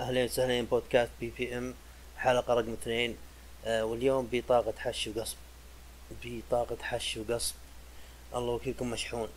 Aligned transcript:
أهلين 0.00 0.24
وسهلين 0.24 0.64
بودكاست 0.64 1.10
PPM 1.20 1.74
حلقة 2.16 2.54
رقم 2.54 2.72
اثنين. 2.72 3.16
آه 3.64 3.84
واليوم 3.84 4.28
بطاقة 4.32 4.74
حش 4.78 5.08
وقصب. 5.08 5.36
بطاقة 6.24 6.76
حش 6.82 7.16
وقصب. 7.16 7.54
الله 8.34 8.52
وكيلكم 8.52 8.90
مشحون. 8.90 9.28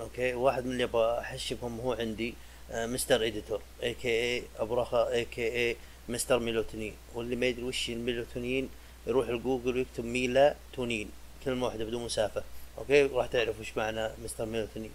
Okay؟ 0.00 0.34
واحد 0.34 0.66
من 0.66 0.72
اللي 0.72 0.84
أبغى 0.84 1.18
أحش 1.20 1.52
بهم 1.52 1.80
هو 1.80 1.92
عندي 1.92 2.34
آه 2.70 2.86
mister 2.86 3.26
editor 3.26 3.62
a.k.a. 3.82 4.42
أبو 4.58 4.74
رخا 4.74 5.08
a.k.a. 5.10 5.48
mister 5.48 6.38
melatonin. 6.38 6.94
واللي 7.14 7.36
ما 7.36 7.46
يدري 7.46 7.64
وش 7.64 7.90
الميلوتونين 7.90 8.68
يروح 9.06 9.28
لجوجل 9.28 9.76
ويكتب 9.76 10.04
ميلا 10.04 10.54
تونين 10.72 11.10
كلمة 11.44 11.66
واحدة 11.66 11.84
بدون 11.84 12.04
مسافة. 12.04 12.42
Okay؟ 12.78 13.02
راح 13.02 13.26
تعرف 13.26 13.60
وش 13.60 13.76
معنى 13.76 14.10
mister 14.24 14.46
melatonin. 14.46 14.90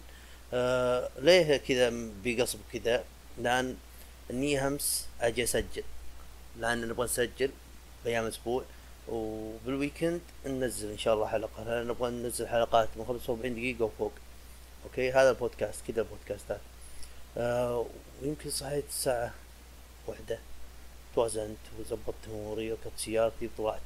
آه 0.54 1.10
ليه 1.18 1.56
كذا 1.56 1.92
بقصب 2.24 2.58
كذا؟ 2.72 3.04
لأن 3.38 3.76
إني 4.30 4.68
أمس 4.68 5.06
أجي 5.20 5.44
أسجل. 5.44 5.84
لأن 6.58 6.88
نبغى 6.88 7.04
نسجل 7.04 7.50
بأيام 8.04 8.24
أسبوع 8.24 8.64
وبال 9.08 9.42
weekend 9.42 10.20
ننزل 10.46 10.90
إن 10.90 10.98
شاء 10.98 11.14
الله 11.14 11.26
حلقة. 11.26 11.64
لأن 11.64 11.86
نبغى 11.88 12.10
ننزل 12.10 12.48
حلقات 12.48 12.88
من 12.96 13.04
45 13.06 13.54
دقيقة 13.54 13.84
وفوق 13.84 14.12
أوكي؟ 14.84 15.12
هذا 15.12 15.30
البودكاست 15.30 15.80
كذا 15.88 16.02
البودكاستات 16.02 16.60
آه 17.36 17.86
ويمكن 18.22 18.50
صحيت 18.50 18.84
الساعة 18.88 19.34
واحدة. 20.06 20.38
توازنت 21.14 21.58
وزبطت 21.78 22.28
أموري 22.28 22.72
وركبت 22.72 22.92
سيارتي 22.98 23.46
وطلعت. 23.58 23.80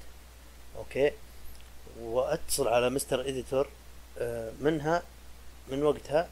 أوكي؟ 0.77 1.13
وأتصل 2.01 2.69
على 2.69 2.91
mister 2.91 3.21
editor 3.21 3.69
آه 4.19 4.53
منها 4.61 5.03
من 5.69 5.83
وقتها 5.83 6.29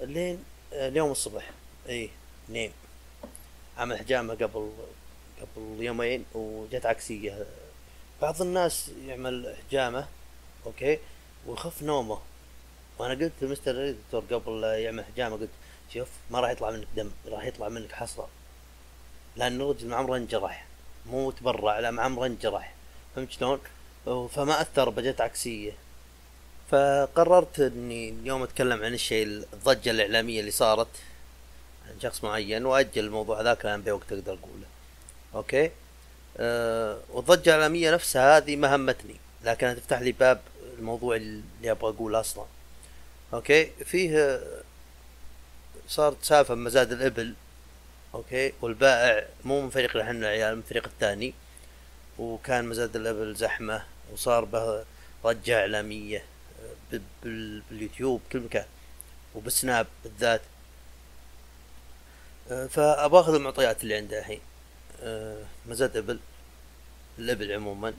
لين 0.00 0.44
آه 0.72 0.88
اليوم 0.88 1.10
الصبح. 1.10 1.50
اي 1.88 2.10
نايم. 2.48 2.72
عمل 3.78 3.98
حجامه 3.98 4.34
قبل 4.34 4.72
قبل 5.40 5.82
يومين 5.82 6.24
وجت 6.34 6.86
عكسيه 6.86 7.46
بعض 8.22 8.42
الناس 8.42 8.90
يعمل 9.06 9.56
حجامه 9.68 10.06
أوكي 10.66 10.98
ويخف 11.46 11.82
نومه. 11.82 12.18
وأنا 12.98 13.14
قلت 13.14 13.32
ل 13.40 13.47
mister 13.47 13.88
editor 13.88 14.24
قبل 14.30 14.64
يعمل 14.64 15.04
حجامه 15.04 15.36
قلت 15.36 15.50
شوف 15.94 16.08
ما 16.30 16.40
راح 16.40 16.50
يطلع 16.50 16.70
منك 16.70 16.86
دم 16.96 17.10
راح 17.26 17.44
يطلع 17.44 17.68
منك 17.68 17.92
حصره 17.92 18.28
لأن 19.36 19.60
الرجل 19.60 19.94
عمره 19.94 20.16
انجرح 20.16 20.66
مو 21.06 21.30
تبرع 21.30 21.78
لا 21.78 22.02
عمره 22.02 22.26
انجرح 22.26 22.74
فهمت 23.16 23.30
شلون؟ 23.30 23.60
فما 24.06 24.60
أثر 24.60 24.90
بجت 24.90 25.20
عكسيه 25.20 25.72
فقررت 26.70 27.60
إني 27.60 28.08
اليوم 28.08 28.42
أتكلم 28.42 28.84
عن 28.84 28.94
الشيء 28.94 29.26
الضجة 29.26 29.90
الإعلامية 29.90 30.40
اللي 30.40 30.50
صارت. 30.50 30.88
شخص 32.02 32.24
معين 32.24 32.66
وأجل 32.66 33.04
الموضوع 33.04 33.40
ذاك 33.40 33.64
لأن 33.64 33.82
بوقت 33.82 34.12
أقدر 34.12 34.32
اقوله 34.32 34.66
أوكي؟ 35.34 35.70
أه 36.36 36.98
والضجه 37.10 37.50
الاعلاميه 37.50 37.94
نفسها 37.94 38.36
هذه 38.36 38.56
ما 38.56 38.76
همتني 38.76 39.16
لكنها 39.44 39.74
تفتح 39.74 40.00
لي 40.00 40.12
باب 40.12 40.40
الموضوع 40.78 41.16
اللي 41.16 41.70
أبغى 41.70 41.90
أقوله 41.90 42.20
أصلا. 42.20 42.44
أوكي؟ 43.34 43.70
فيه 43.84 44.40
صارت 45.88 46.16
سالفه 46.22 46.54
مزاد 46.54 46.92
الإبل 46.92 47.34
أوكي؟ 48.14 48.52
والبائع 48.60 49.26
مو 49.44 49.60
من 49.60 49.70
فريق 49.70 49.96
إحنا 49.96 50.18
العيال 50.18 50.54
من 50.54 50.62
الفريق 50.62 50.84
الثاني. 50.84 51.34
وكان 52.18 52.64
مزاد 52.64 52.96
الإبل 52.96 53.34
زحمة 53.34 53.82
وصار 54.12 54.44
به 54.44 54.84
ضجة 55.24 55.60
إعلامية 55.60 56.24
باليوتيوب 57.22 58.20
كل 58.32 58.40
مكان. 58.40 58.66
وبالسناب 59.34 59.86
بالذات. 60.04 60.40
أه 62.50 62.66
فأبغى 62.66 63.20
أخذ 63.20 63.34
المعطيات 63.34 63.82
اللي 63.82 63.94
عنده 63.94 64.18
الحين. 64.18 64.40
أه 65.02 65.44
مزاد 65.66 65.96
أبل 65.96 66.18
الأبل 67.18 67.52
عموما 67.52 67.94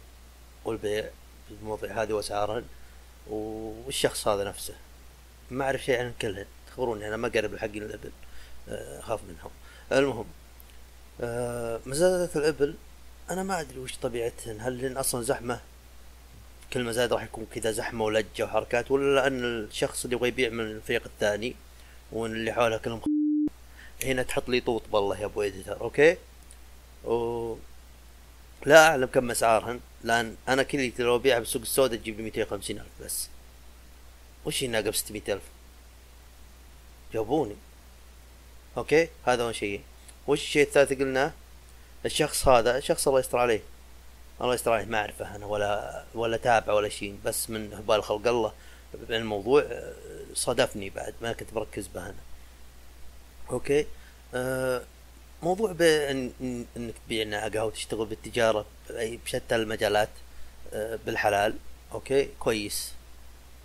والبيع 0.66 1.10
بالمواضيع 1.50 2.02
هذه 2.02 2.14
وأسعارهن 2.14 2.66
والشخص 3.28 4.28
هذا 4.28 4.44
نفسه. 4.44 4.76
ما 5.52 5.66
أعرف 5.66 5.84
شيء 5.84 6.00
عن 6.00 6.14
كلهن. 6.22 6.46
تخبروني 6.68 7.08
أنا 7.08 7.18
ما 7.18 7.28
قرب 7.28 7.54
الحقين 7.54 7.84
الأبل. 7.84 8.12
أخاف 8.70 9.20
منهم. 9.24 9.52
المهم 9.92 10.26
أه 11.22 11.80
مزادات 11.86 12.38
الأبل 12.38 12.76
أنا 13.30 13.44
ما 13.44 13.60
أدري 13.62 13.80
وش 13.80 13.98
طبيعتهن. 13.98 14.62
هل 14.62 14.86
هن 14.86 14.98
أصلا 14.98 15.22
زحمة؟ 15.22 15.60
كل 16.74 16.84
مزاد 16.84 17.14
راح 17.14 17.24
يكون 17.24 17.48
كذا 17.54 17.72
زحمة 17.72 18.06
ولجة 18.06 18.44
وحركات 18.44 18.92
ولا 18.92 19.22
لأن 19.22 19.44
الشخص 19.44 20.04
اللي 20.04 20.16
يبغى 20.16 20.28
يبيع 20.28 20.50
من 20.50 20.60
الفريق 20.60 21.04
الثاني 21.06 21.56
وإن 22.12 22.32
اللي 22.32 22.54
حوله 22.54 22.78
كلهم 22.78 23.02
هنا 24.04 24.24
تحط 24.24 24.50
لي 24.50 24.60
طوط 24.60 24.84
بالله 24.94 25.20
يا 25.20 25.26
أبو 25.26 25.42
editor 25.42 25.82
أوكي؟ 25.82 26.18
و... 27.06 27.56
لا 28.66 28.88
أعلم 28.88 29.06
كم 29.06 29.32
أسعارهن 29.32 29.80
لأن 30.04 30.36
أنا 30.48 30.64
كليتي 30.64 31.04
لو 31.04 31.16
ابيعها 31.16 31.40
بالسوق 31.40 31.62
السوداء 31.62 32.00
تجيب 32.00 32.18
لي 32.18 32.24
250 32.24 32.78
ألف 32.78 33.06
بس. 33.06 33.30
وش 34.46 34.64
هي 34.64 34.68
ناقه 34.68 34.90
ب 34.90 34.96
600 34.96 35.22
ألف؟ 35.28 35.44
جاوبوني 37.14 37.56
أوكي؟ 38.78 39.10
هذا 39.26 39.44
أول 39.44 39.56
شيء. 39.56 39.82
وش 40.28 40.42
الشيء 40.42 40.64
الثالث 40.64 40.94
قلناه 40.94 41.32
الشخص 42.06 42.48
هذا 42.48 42.80
شخص 42.80 43.08
الله 43.08 43.20
يستر 43.20 43.38
عليه. 43.38 43.62
الله 44.42 44.54
يستر 44.54 44.72
عليه 44.72 44.86
ما 44.86 44.98
أعرفه 44.98 45.36
أنا 45.36 45.46
ولا 45.46 46.04
ولا 46.14 46.38
تابع 46.38 46.74
ولا 46.74 46.90
شيء 46.90 47.18
بس 47.26 47.50
من 47.50 47.74
هبال 47.74 48.04
خلق 48.04 48.28
الله. 48.28 48.54
الموضوع 49.10 49.66
صادفني 50.34 50.90
بعد 50.90 51.14
ما 51.22 51.34
كنت 51.34 51.54
مركز 51.54 51.88
به 51.88 52.06
أنا. 52.06 52.27
أوكي؟ 53.52 53.86
آه 54.34 54.84
موضوع 55.44 55.72
بأن 55.72 56.32
إنك 56.78 56.94
تبيع 57.06 57.24
ناقة 57.24 57.66
وتشتغل 57.66 58.06
بالتجارة 58.06 58.66
بشتى 59.26 59.56
المجالات 59.56 60.10
آه 60.74 61.00
بالحلال 61.06 61.56
أوكي؟ 61.92 62.30
كويس. 62.40 62.92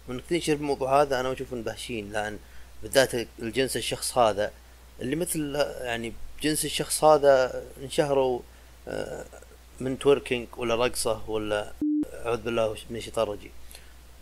وانك 0.08 0.22
تنشر 0.30 0.52
الموضوع 0.52 1.02
هذا 1.02 1.20
أنا 1.20 1.32
أشوف 1.32 1.52
انه 1.52 1.62
به 1.62 1.79
شين 1.79 2.12
لأن 2.12 2.38
بالذات 2.82 3.28
الجنس 3.38 3.76
الشخص 3.76 4.18
هذا 4.18 4.52
اللي 5.00 5.16
مثل 5.16 5.54
يعني 5.80 6.12
جنس 6.42 6.64
الشخص 6.64 7.04
هذا 7.04 7.64
انشهروا 7.82 8.40
آه 8.88 9.24
من 9.80 9.98
twerking 9.98 10.48
ولا 10.56 10.74
رقصة 10.74 11.30
ولا 11.30 11.72
أعوذ 12.14 12.36
بالله 12.36 12.76
من 12.90 12.96
الشيطان 12.96 13.24
الرجيم. 13.24 13.50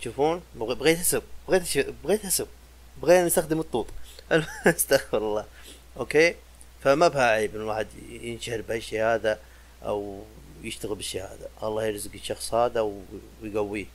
تشوفون 0.00 0.42
بغيت 0.54 0.98
اسب 0.98 1.22
بغيت 1.48 1.78
بغيت 2.04 2.24
اسب 2.24 2.46
بغينا 3.02 3.26
نستخدم 3.26 3.60
الطوط. 3.60 3.86
استغفر 4.66 5.18
الله. 5.18 5.46
أوكي؟ 5.96 6.34
فما 6.82 7.08
بها 7.08 7.22
عيب 7.22 7.54
إن 7.54 7.60
الواحد 7.60 7.86
ينشهر 8.10 8.60
بهالشيء 8.60 9.02
هذا 9.02 9.40
أو 9.84 10.24
يشتغل 10.62 10.94
بالشيء 10.94 11.22
هذا. 11.22 11.48
الله 11.62 11.84
يرزق 11.84 12.10
الشخص 12.14 12.54
هذا 12.54 12.90
ويقويه. 13.42 13.86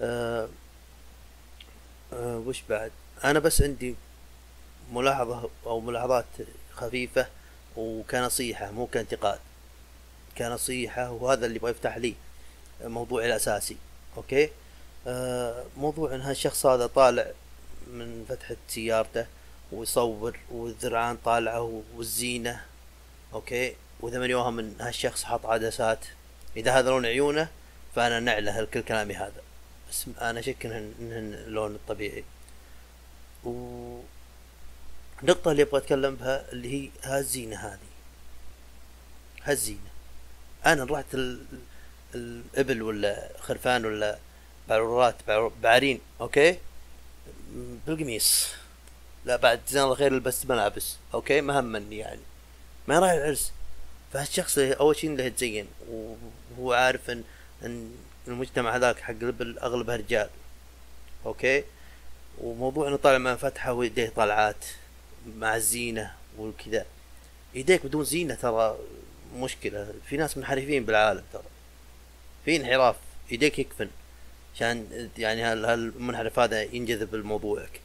أه 0.00 0.48
أه 2.12 2.38
وش 2.38 2.62
بعد؟ 2.68 2.92
أنا 3.24 3.38
بس 3.38 3.62
عندي 3.62 3.94
ملاحظة 4.92 5.50
أو 5.66 5.80
ملاحظات 5.80 6.24
خفيفة 6.72 7.26
وكنصيحة 7.76 8.70
مو 8.70 8.86
كانتقاد. 8.86 9.38
كنصيحة 10.38 11.10
وهذا 11.10 11.46
اللي 11.46 11.56
يبغى 11.56 11.70
يفتح 11.70 11.96
لي 11.96 12.14
موضوعي 12.84 13.26
الأساسي. 13.26 13.76
أوكي؟ 14.16 14.50
أه 15.06 15.64
موضوع 15.76 16.14
إن 16.14 16.20
هالشخص 16.20 16.66
هذا 16.66 16.86
طالع 16.86 17.26
من 17.86 18.24
فتحة 18.28 18.56
سيارته 18.68 19.26
ويصور 19.72 20.38
والذرعان 20.50 21.16
طالعة 21.24 21.82
والزينة 21.96 22.64
أوكي؟ 23.32 23.76
وإذا 24.00 24.18
ماني 24.18 24.34
واهم 24.34 24.58
إن 24.58 24.76
هالشخص 24.80 25.24
حط 25.24 25.46
عدسات 25.46 25.98
إذا 26.56 26.78
هذا 26.78 26.90
لون 26.90 27.06
عيونه 27.06 27.48
فأنا 27.94 28.20
نعلة 28.20 28.64
كل 28.64 28.80
كلامي 28.80 29.14
هذا. 29.14 29.42
بس 29.90 30.06
أنا 30.20 30.40
أشك 30.40 30.66
انهن, 30.66 30.94
إنهن 31.00 31.34
اللون 31.34 31.74
الطبيعي. 31.74 32.24
و 33.44 34.00
النقطة 35.22 35.50
اللي 35.50 35.62
أبغى 35.62 35.78
أتكلم 35.78 36.14
بها 36.14 36.52
اللي 36.52 36.72
هي 36.74 36.90
هالزينة 37.02 37.56
هذه. 37.56 37.78
هالزينة. 39.42 39.90
أنا 40.66 40.84
رحت 40.84 41.14
ال... 41.14 41.44
الإبل 42.14 42.82
ولا 42.82 43.28
خرفان 43.40 43.86
ولا 43.86 44.18
بعرورات 44.68 45.14
بعرين 45.62 46.00
أوكي؟ 46.20 46.58
بالقميص. 47.86 48.48
لا 49.26 49.36
بعد 49.36 49.60
جزاه 49.68 49.84
الله 49.84 49.94
خير 49.94 50.12
لبست 50.12 50.46
ملابس. 50.46 50.96
أوكي؟ 51.14 51.40
ما 51.40 51.60
همني 51.60 51.98
يعني. 51.98 52.20
ما 52.88 52.98
رايح 52.98 53.12
العرس. 53.12 53.52
فهالشخص 54.12 54.58
أول 54.58 54.96
شيء 54.96 55.16
له 55.16 55.24
يتزين 55.24 55.66
وهو 55.90 56.72
عارف 56.72 57.10
ان 57.10 57.24
إن 57.62 57.94
المجتمع 58.28 58.76
هذاك 58.76 59.00
حق 59.00 59.14
اغلبها 59.62 59.96
رجال 59.96 60.28
أوكي؟ 61.26 61.64
وموضوع 62.38 62.88
إنه 62.88 62.96
طالع 62.96 63.18
مع 63.18 63.36
فتحة 63.36 63.72
ويديه 63.72 64.12
طلعات 64.16 64.64
مع 65.36 65.56
الزينة 65.56 66.12
والكذا 66.38 66.86
يديك 67.54 67.86
بدون 67.86 68.04
زينة 68.04 68.34
ترى 68.34 68.78
مشكلة. 69.36 69.94
في 70.08 70.16
ناس 70.16 70.36
منحرفين 70.36 70.84
بالعالم 70.84 71.22
ترى. 71.32 71.42
في 72.44 72.56
انحراف. 72.56 72.96
يديك 73.30 73.58
يكفن. 73.58 73.88
عشان 74.54 75.08
يعني 75.18 75.42
هالمنحرف 75.42 76.38
هذا 76.38 76.62
ينجذب 76.62 77.14
لموضوعك 77.14 77.80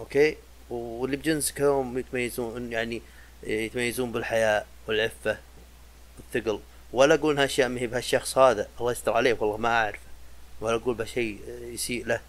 أوكي؟ 0.00 0.36
واللي 0.70 1.16
بجنسك 1.16 1.60
هم 1.60 1.98
يتميزون 1.98 2.72
يعني 2.72 3.02
يتميزون 3.42 4.12
بالحياء 4.12 4.66
والعفة 4.88 5.38
والثقل. 6.18 6.60
ولا 6.92 7.14
أقول 7.14 7.32
انها 7.32 7.44
اشياء 7.44 7.68
ما 7.68 7.80
هي 7.80 7.86
بهالشخص 7.86 8.38
هذا. 8.38 8.68
الله 8.80 8.92
يستر 8.92 9.12
عليه 9.12 9.36
والله 9.40 9.56
ما 9.56 9.68
أعرفه. 9.68 10.00
ولا 10.60 10.76
أقول 10.76 10.94
بشيء 10.94 11.40
يسيء 11.48 12.06
له. 12.06 12.20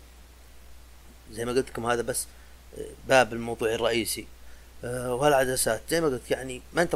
زي 1.32 1.46
ما 1.46 1.52
قلت 1.52 1.70
لكم 1.70 1.86
هذا 1.86 2.02
بس 2.02 2.26
باب 3.08 3.34
الموضوع 3.34 3.74
الرئيسي. 3.74 4.28
أه 4.84 5.16
وهالعدسات 5.16 5.82
زي 5.90 6.02
ما 6.02 6.08
قلت 6.08 6.32
يعني 6.32 6.62
ما 6.74 6.82
انت 6.82 6.94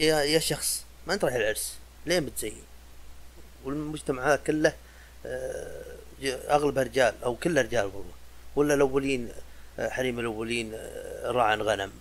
يا, 0.00 0.38
شخص 0.38 0.84
ما 1.06 1.14
أنت 1.14 1.24
رايح 1.24 1.36
العرس. 1.36 1.78
ليه 2.06 2.18
بتزين؟ 2.18 2.62
والمجتمع 3.64 4.26
هذا 4.26 4.36
كله 4.36 4.74
أه 5.26 5.82
اغلبها 6.24 6.82
رجال 6.82 7.14
أو 7.24 7.36
كله 7.36 7.62
رجال 7.62 7.84
والله. 7.84 8.12
ولا 8.56 8.74
الأولين 8.74 9.28
حريم 9.80 10.20
الأولين 10.20 10.72
أه، 10.74 11.30
راعى 11.30 11.56
غنم 11.56 11.92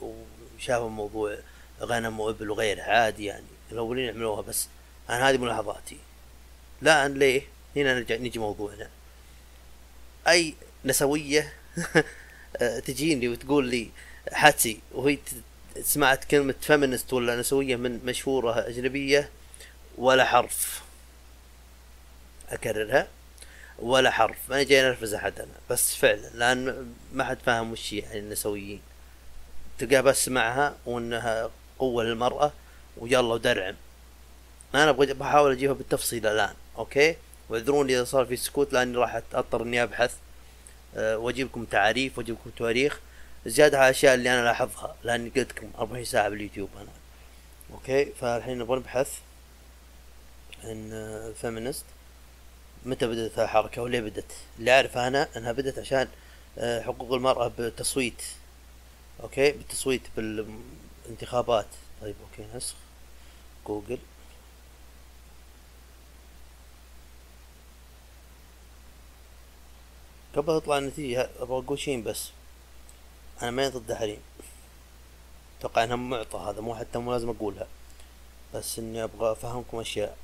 وشافوا 0.00 0.88
موضوع 0.88 1.38
غنم 1.82 2.20
وإبل 2.20 2.50
وغيره 2.50 2.82
عادي 2.82 3.24
يعني. 3.24 3.44
الأولين 3.72 4.04
يعملوها 4.04 4.40
بس. 4.40 4.68
أنا 5.10 5.30
هذه 5.30 5.38
ملاحظاتي. 5.38 5.96
لا 6.82 7.06
أن 7.06 7.14
ليه؟ 7.14 7.42
هنا 7.76 7.94
نرجع 7.94 8.16
نجي 8.16 8.38
موضوعنا. 8.38 8.88
أي 10.28 10.54
نسوية 10.84 11.52
تجيني 12.86 13.28
وتقول 13.28 13.68
لي 13.68 13.90
حاتي 14.32 14.80
وهي 14.92 15.18
سمعت 15.82 16.24
كلمة 16.24 16.54
feminist 16.60 17.12
ولا 17.12 17.36
نسوية 17.36 17.76
من 17.76 18.00
مشهورة 18.04 18.68
أجنبية 18.68 19.30
ولا 19.98 20.24
حرف. 20.24 20.82
أكررها. 22.50 23.08
ولا 23.80 24.10
حرف 24.10 24.36
ما 24.50 24.62
جاي 24.62 24.82
نرفز 24.82 25.14
أحد 25.14 25.40
أنا 25.40 25.52
بس 25.70 25.94
فعلا 25.96 26.30
لأن 26.34 26.94
ما 27.12 27.24
حد 27.24 27.38
فاهم 27.46 27.72
وش 27.72 27.92
يعني 27.92 28.18
النسويين. 28.18 28.80
تلقى 29.78 30.02
بس 30.02 30.28
معها 30.28 30.76
وأنها 30.86 31.50
قوة 31.78 32.04
للمرأة 32.04 32.52
ويلا 32.96 33.20
ودرعم. 33.20 33.74
أبغى 34.74 35.12
بحاول 35.12 35.52
أجيبها 35.52 35.74
بالتفصيل 35.74 36.26
الآن 36.26 36.54
أوكي؟ 36.78 37.16
واعذروني 37.48 37.94
إذا 37.96 38.04
صار 38.04 38.24
في 38.24 38.36
سكوت 38.36 38.72
لأني 38.72 38.96
راح 38.96 39.20
أضطر 39.34 39.62
إني 39.62 39.82
أبحث 39.82 40.16
أه 40.96 41.18
واجيب 41.18 41.46
لكم 41.46 41.64
تعاريف 41.64 42.18
واجيب 42.18 42.34
لكم 42.34 42.50
تواريخ. 42.50 43.00
زيادة 43.46 43.78
على 43.78 43.84
الأشياء 43.84 44.14
اللي 44.14 44.34
أنا 44.34 44.44
لاحظها 44.44 44.96
لأني 45.04 45.28
قلت 45.36 45.52
لكم 45.52 45.70
24 45.78 46.04
ساعة 46.04 46.28
باليوتيوب 46.28 46.70
أنا. 46.76 46.90
أوكي؟ 47.72 48.04
فالحين 48.20 48.58
نبغى 48.58 48.78
نبحث 48.78 49.18
عن 50.64 51.34
feminist 51.40 51.84
متى 52.84 53.06
بدأت 53.06 53.38
الحركة 53.38 53.82
وليه 53.82 54.00
بدأت؟ 54.00 54.32
اللي 54.58 54.70
أعرفه 54.76 55.06
أنا 55.06 55.28
إنها 55.36 55.52
بدأت 55.52 55.78
عشان 55.78 56.08
آه، 56.58 56.82
حقوق 56.82 57.12
المرأة 57.12 57.48
بالتصويت. 57.48 58.22
أوكي؟ 59.22 59.52
بالتصويت 59.52 60.02
بالانتخابات. 60.16 61.66
طيب 62.02 62.14
أوكي 62.22 62.56
نسخ. 62.56 62.74
جوجل. 63.66 63.98
قبل 70.36 70.60
تطلع 70.60 70.78
النتيجة 70.78 71.30
أبغى 71.40 71.58
أقول 71.64 71.78
شيء 71.78 72.02
بس. 72.02 72.30
أنا 73.42 73.50
ماني 73.50 73.68
ضد 73.68 73.90
الحريم 73.90 74.20
أتوقع 75.58 75.84
إنها 75.84 75.96
معطى 75.96 76.38
هذا 76.38 76.60
مو 76.60 76.74
حتى 76.74 76.98
مو 76.98 77.12
لازم 77.12 77.28
أقولها. 77.28 77.66
بس 78.54 78.78
إني 78.78 79.04
أبغى 79.04 79.32
أفهمكم 79.32 79.80
أشياء. 79.80 80.16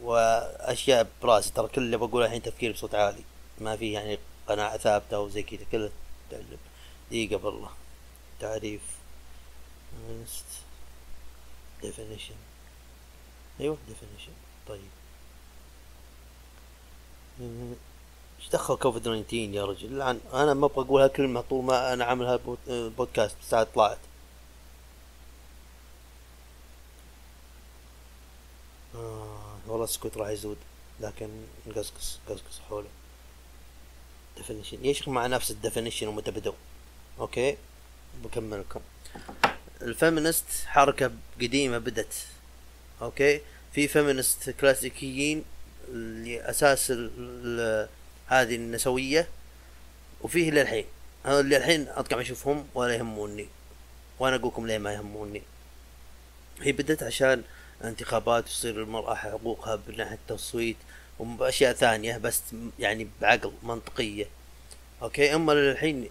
وأشياء 0.00 1.06
براسي. 1.22 1.52
ترى 1.52 1.68
كل 1.68 1.82
اللي 1.82 1.96
بقوله 1.96 2.26
الحين 2.26 2.42
تفكير 2.42 2.72
بصوت 2.72 2.94
عالي. 2.94 3.24
ما 3.60 3.76
في 3.76 3.92
يعني 3.92 4.18
قناعة 4.48 4.76
ثابتة 4.78 5.16
أو 5.16 5.28
زي 5.28 5.42
كذا. 5.42 5.64
كله 5.72 5.90
تعلم 6.30 6.58
دقيقة 7.10 7.36
بالله. 7.36 7.70
تعريف. 8.40 8.82
Definition. 11.82 12.38
أيوه 13.60 13.76
definition. 13.88 14.30
طيب. 14.68 14.90
إيش 18.40 18.48
دخل 18.52 18.76
كوفيد 18.76 19.02
19 19.02 19.34
يا 19.34 19.64
رجل؟ 19.64 19.98
لأن 19.98 20.20
أنا 20.34 20.54
ما 20.54 20.66
أبغى 20.66 20.84
أقول 20.84 21.02
هالكلمه 21.02 21.40
طول 21.40 21.64
ما 21.64 21.92
أنا 21.92 22.04
عامل 22.04 22.26
هالبودكاست 22.26 23.36
ساعه 23.42 23.64
طلعت. 23.74 23.98
آه. 28.94 29.23
والله 29.66 29.84
السكوت 29.84 30.16
راح 30.16 30.28
يزود 30.28 30.56
لكن 31.00 31.28
نقصقص 31.66 32.18
قصقص 32.28 32.60
حوله. 32.68 32.88
definition 34.36 34.84
يشغل 34.84 35.14
مع 35.14 35.26
نفس 35.26 35.50
ال 35.50 35.55
definition 35.55 36.06
ومتى 36.06 36.30
بدوا 36.30 36.52
أوكي؟ 37.18 37.56
بكمل 38.24 38.60
لكم 38.60 38.80
ال 39.82 39.89
feminist 39.89 40.44
حركة 40.66 41.10
قديمة 41.40 41.78
بدت 41.78 42.14
أوكي؟ 43.02 43.40
في 43.72 43.88
feminist 43.88 44.50
كلاسيكيين 44.50 45.44
اللي 45.88 46.50
أساس 46.50 46.90
هذه 48.26 48.54
النسوية 48.54 49.28
وفيه 50.20 50.50
للحين 50.50 50.84
هذا 51.24 51.40
اللي 51.40 51.56
الحين 51.56 51.88
أطقم 51.88 52.18
أشوفهم 52.18 52.66
ولا 52.74 52.94
يهموني. 52.94 53.48
وأنا 54.18 54.36
أقولكم 54.36 54.66
ليه 54.66 54.78
ما 54.78 54.92
يهموني. 54.92 55.42
هي 56.60 56.72
بدت 56.72 57.02
عشان 57.02 57.42
انتخابات 57.88 58.44
تصير 58.44 58.82
المرأة 58.82 59.14
حقوقها 59.14 59.80
من 59.88 59.96
ناحية 59.96 60.14
التصويت 60.14 60.76
وأشياء 61.18 61.72
ثانية 61.72 62.18
بس 62.18 62.42
يعني 62.78 63.08
بعقل 63.20 63.52
منطقية. 63.62 64.26
okay؟ 65.02 65.34
أما 65.34 65.52
للحين 65.52 66.08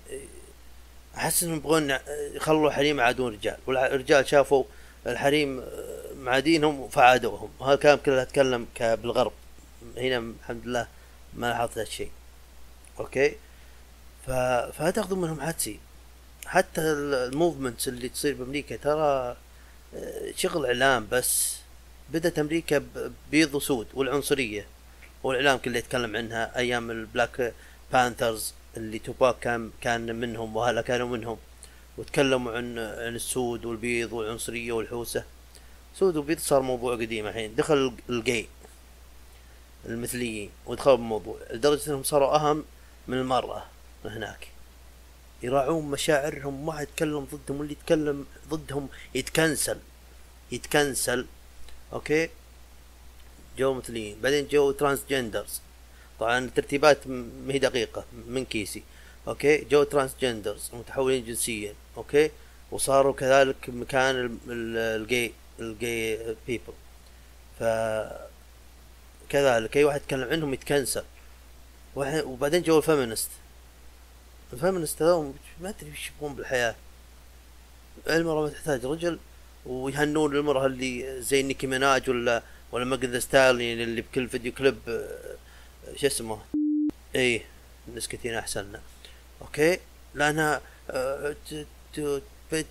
أحس 1.18 1.44
إنهم 1.44 1.58
يبغون 1.58 1.98
يخلوا 2.34 2.68
الحريم 2.68 3.00
يعادون 3.00 3.34
رجال. 3.34 3.58
والرجال 3.68 4.28
شافوا 4.28 4.64
الحريم 5.08 5.64
معادينهم 6.18 6.90
فعادوهم. 6.90 7.50
وهذا 7.60 7.74
الكلام 7.74 7.98
كله 7.98 8.22
أتكلم 8.22 8.68
بالغرب. 8.80 9.34
هنا 9.98 10.18
الحمد 10.18 10.66
لله 10.66 10.88
ما 11.34 11.48
لاحظت 11.48 11.78
هالشيء 11.78 12.12
okay؟ 13.00 13.36
ف... 14.28 14.32
فتاخذوا 14.78 15.18
منهم 15.18 15.42
حدسي 15.42 15.80
حتى 16.46 16.82
ال 16.82 16.93
movement 16.93 17.88
اللي 17.88 18.10
تصير 18.10 18.34
بأمريكا 18.34 18.76
ترى 18.76 19.36
آه، 19.96 20.32
شغل 20.36 20.66
إعلام 20.66 21.08
بس. 21.12 21.63
بدأت 22.14 22.40
أمريكا 22.40 22.84
بيض 23.32 23.56
وسود 23.56 23.88
والعنصرية. 23.94 24.68
والاعلام 25.24 25.58
كله 25.58 25.78
يتكلم 25.78 26.16
عنها 26.16 26.58
أيام 26.58 26.92
ال 26.92 27.02
Black 27.02 27.54
Panthers 27.94 28.54
اللي 28.78 29.00
توباك 29.00 29.40
كان 29.40 29.72
كان 29.82 30.16
منهم 30.16 30.56
وهلا 30.56 30.82
كانوا 30.82 31.08
منهم. 31.08 31.38
وتكلموا 31.98 32.52
عن 32.52 32.80
عن 32.80 33.16
السود 33.16 33.66
والبيض 33.66 34.14
والعنصرية 34.14 34.72
والحوسة. 34.72 35.24
سود 35.96 36.18
وبيض 36.18 36.40
صار 36.40 36.62
موضوع 36.62 36.96
قديم 36.96 37.28
الحين. 37.28 37.56
دخل 37.56 37.94
الجي 38.10 38.48
المثليين 39.86 40.50
ودخلوا 40.66 40.96
بالموضوع. 40.96 41.38
لدرجة 41.52 41.88
إنهم 41.88 42.04
صاروا 42.04 42.36
أهم 42.36 42.64
من 43.08 43.18
المرأة 43.18 43.64
هناك. 44.06 44.48
يراعون 45.44 45.92
مشاعرهم 45.92 46.66
ما 46.66 46.82
يتكلم 46.82 47.28
ضدهم 47.34 47.60
واللي 47.60 47.74
يتكلم 47.74 48.26
ضدهم 48.50 48.90
يت 49.16 49.29
cancel. 49.29 49.78
يت 50.52 50.68
cancel. 50.68 51.26
okay؟ 51.94 52.30
جو 53.58 53.74
مثليين. 53.74 54.22
بعدين 54.22 54.48
جو 54.48 54.72
transgenders 54.72 55.62
طبعا 56.20 56.40
الترتيبات 56.40 57.08
ما 57.08 57.54
هي 57.54 57.60
دقيقة 57.60 58.06
من 58.28 58.46
كيسي. 58.46 58.84
okay؟ 59.28 59.58
جو 59.58 59.84
transgenders 59.84 60.70
متحولين 60.74 61.26
جنسيا. 61.26 61.74
okay؟ 61.98 62.32
وصاروا 62.72 63.14
كذلك 63.14 63.70
مكان 63.70 64.40
ال 64.48 64.69
gay 64.69 65.34
ال 65.60 65.74
gay 65.74 66.18
people 66.48 66.74
ف 67.60 67.64
كذلك 69.30 69.78
أي 69.78 69.84
واحد 69.84 70.02
يتكلم 70.02 70.30
عنهم 70.30 70.54
يت 70.54 70.65
cancel. 70.65 71.04
وبعدين 71.96 72.62
جو 72.62 72.78
ال 72.78 72.83
feminist 72.83 73.30
ال 74.54 74.59
feminist 74.59 75.02
هذول 75.02 75.34
ما 75.62 75.70
أدري 75.70 75.92
وش 75.92 76.12
يبغون 76.16 76.36
بالحياة. 76.36 76.76
المرأة 78.10 78.42
ما 78.42 78.50
تحتاج. 78.50 78.86
رجل 78.86 79.20
ويهنون 79.66 80.36
المرأة 80.36 80.66
اللي 80.66 81.22
زي 81.22 81.44
نيكي 81.44 81.68
ميناج 81.68 82.10
ولا 82.10 82.44
ولا 82.72 82.86
ماجد 82.86 83.18
ستالين 83.18 83.82
اللي 83.82 84.02
بكل 84.02 84.30
فيديو 84.30 84.52
كليب 84.52 84.78
آه، 84.88 85.36
شو 85.96 86.08
اسمه؟ 86.08 86.40
إيه 87.16 87.42
نسكتين 87.96 88.34
احسن 88.34 88.80
أوكي؟ 89.42 89.80
لأنها 90.16 90.62
آه، 90.90 91.36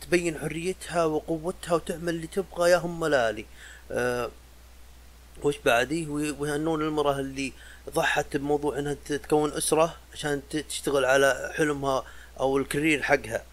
تبين 0.01 0.39
حريتها 0.39 1.05
وقوتها 1.05 1.75
وتعمل 1.75 2.09
اللي 2.09 2.27
تبغى 2.27 2.71
يا 2.71 2.77
هم 2.77 3.01
ملالي. 3.01 3.45
أه 3.91 4.31
وش 5.43 5.59
بعدي؟ 5.65 6.07
ويهنون 6.09 6.83
المرأة 6.83 7.19
اللي 7.19 7.53
ضحت 7.91 8.37
بموضوع 8.37 8.79
إنها 8.79 8.95
تكون 8.95 9.53
أسرة 9.53 9.97
عشان 10.13 10.43
تشتغل 10.69 11.05
على 11.05 11.53
حلمها 11.57 12.05
أو 12.41 12.59
ال 12.59 12.65
career 12.65 13.03
حقها. 13.03 13.45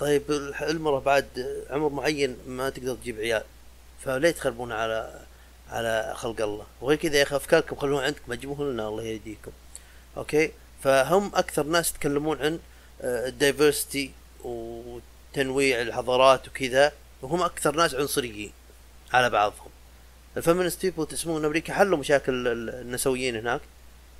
طيب 0.00 0.22
المرأة 0.62 1.00
بعد 1.00 1.26
عمر 1.70 1.88
معين 1.88 2.36
ما 2.46 2.70
تقدر 2.70 2.94
تجيب 2.94 3.18
عيال 3.18 3.42
فليه 4.04 4.30
تخربون 4.30 4.72
على 4.72 5.20
على 5.70 6.12
خلق 6.16 6.40
الله. 6.40 6.66
وغير 6.80 6.98
كذا 6.98 7.16
يا 7.16 7.22
أخي 7.22 7.36
أفكاركم 7.36 7.76
خلوها 7.76 8.04
عندكم 8.04 8.22
ما 8.28 8.34
تجيبوها 8.36 8.72
لنا 8.72 8.88
الله 8.88 9.02
يهديكم. 9.02 9.50
okay؟ 10.16 10.52
فهم 10.82 11.30
أكثر 11.34 11.62
ناس 11.62 11.90
يتكلمون 11.90 12.38
عن 12.38 12.58
ال 13.00 13.11
diversity 13.11 14.10
آه، 14.44 15.00
وتنويع 15.34 15.82
الحضارات 15.82 16.48
وكذا 16.48 16.92
وهم 17.22 17.42
أكثر 17.42 17.76
ناس 17.76 17.94
عنصريين 17.94 18.52
على 19.12 19.30
بعضهم. 19.30 19.68
ال 20.36 20.41
feminist 20.41 20.82
people 20.86 21.06
تسمون 21.06 21.44
أمريكا 21.44 21.72
حلوا 21.74 21.98
مشاكل 21.98 22.48
النسويين 22.68 23.36
هناك 23.36 23.60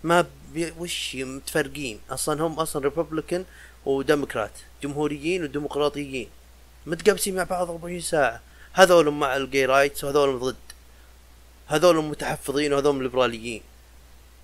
ما 0.04 0.26
بي 0.52 0.72
وش 0.78 1.16
متفرقين؟ 1.16 2.00
أصلا 2.10 2.46
هم 2.46 2.60
أصلا 2.60 2.82
Republican 2.82 3.44
و 3.86 3.93
Democrat 3.93 4.50
جمهوريين 4.82 5.42
وديمقراطيين. 5.42 6.28
متقابسين 6.86 7.36
مع 7.36 7.42
بعض 7.42 7.70
24 7.70 8.00
ساعة. 8.00 8.40
هذول 8.72 9.10
مع 9.10 9.36
ال 9.36 9.44
gay 9.44 9.66
rights 9.66 10.04
وهذول 10.04 10.40
ضد. 10.40 10.56
هذول 11.66 12.04
متحفظين 12.04 12.72
وهذول 12.72 13.02
ليبراليين. 13.02 13.62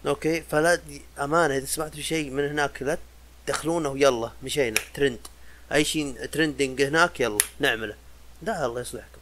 okay؟ 0.06 0.40
فلا 0.40 0.80
أمانة 1.18 1.56
إذا 1.56 1.66
سمعتوا 1.66 2.00
شيء 2.00 2.30
من 2.30 2.49
هناك 2.49 2.82
لا 2.82 2.99
تدخلونه 3.47 3.88
ويلا 3.88 4.30
مشينا. 4.42 4.80
ترند. 4.94 5.18
أي 5.73 5.85
شيء 5.85 6.26
trending 6.26 6.82
هناك 6.82 7.20
يلا 7.20 7.38
نعمله. 7.59 7.97
لا 8.42 8.66
الله 8.66 8.80
يصلحكم. 8.80 9.20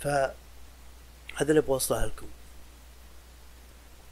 ف 0.00 0.06
هذا 1.36 1.50
اللي 1.50 1.58
أبغى 1.58 1.72
أوصله 1.72 2.06
لكم. 2.06 2.26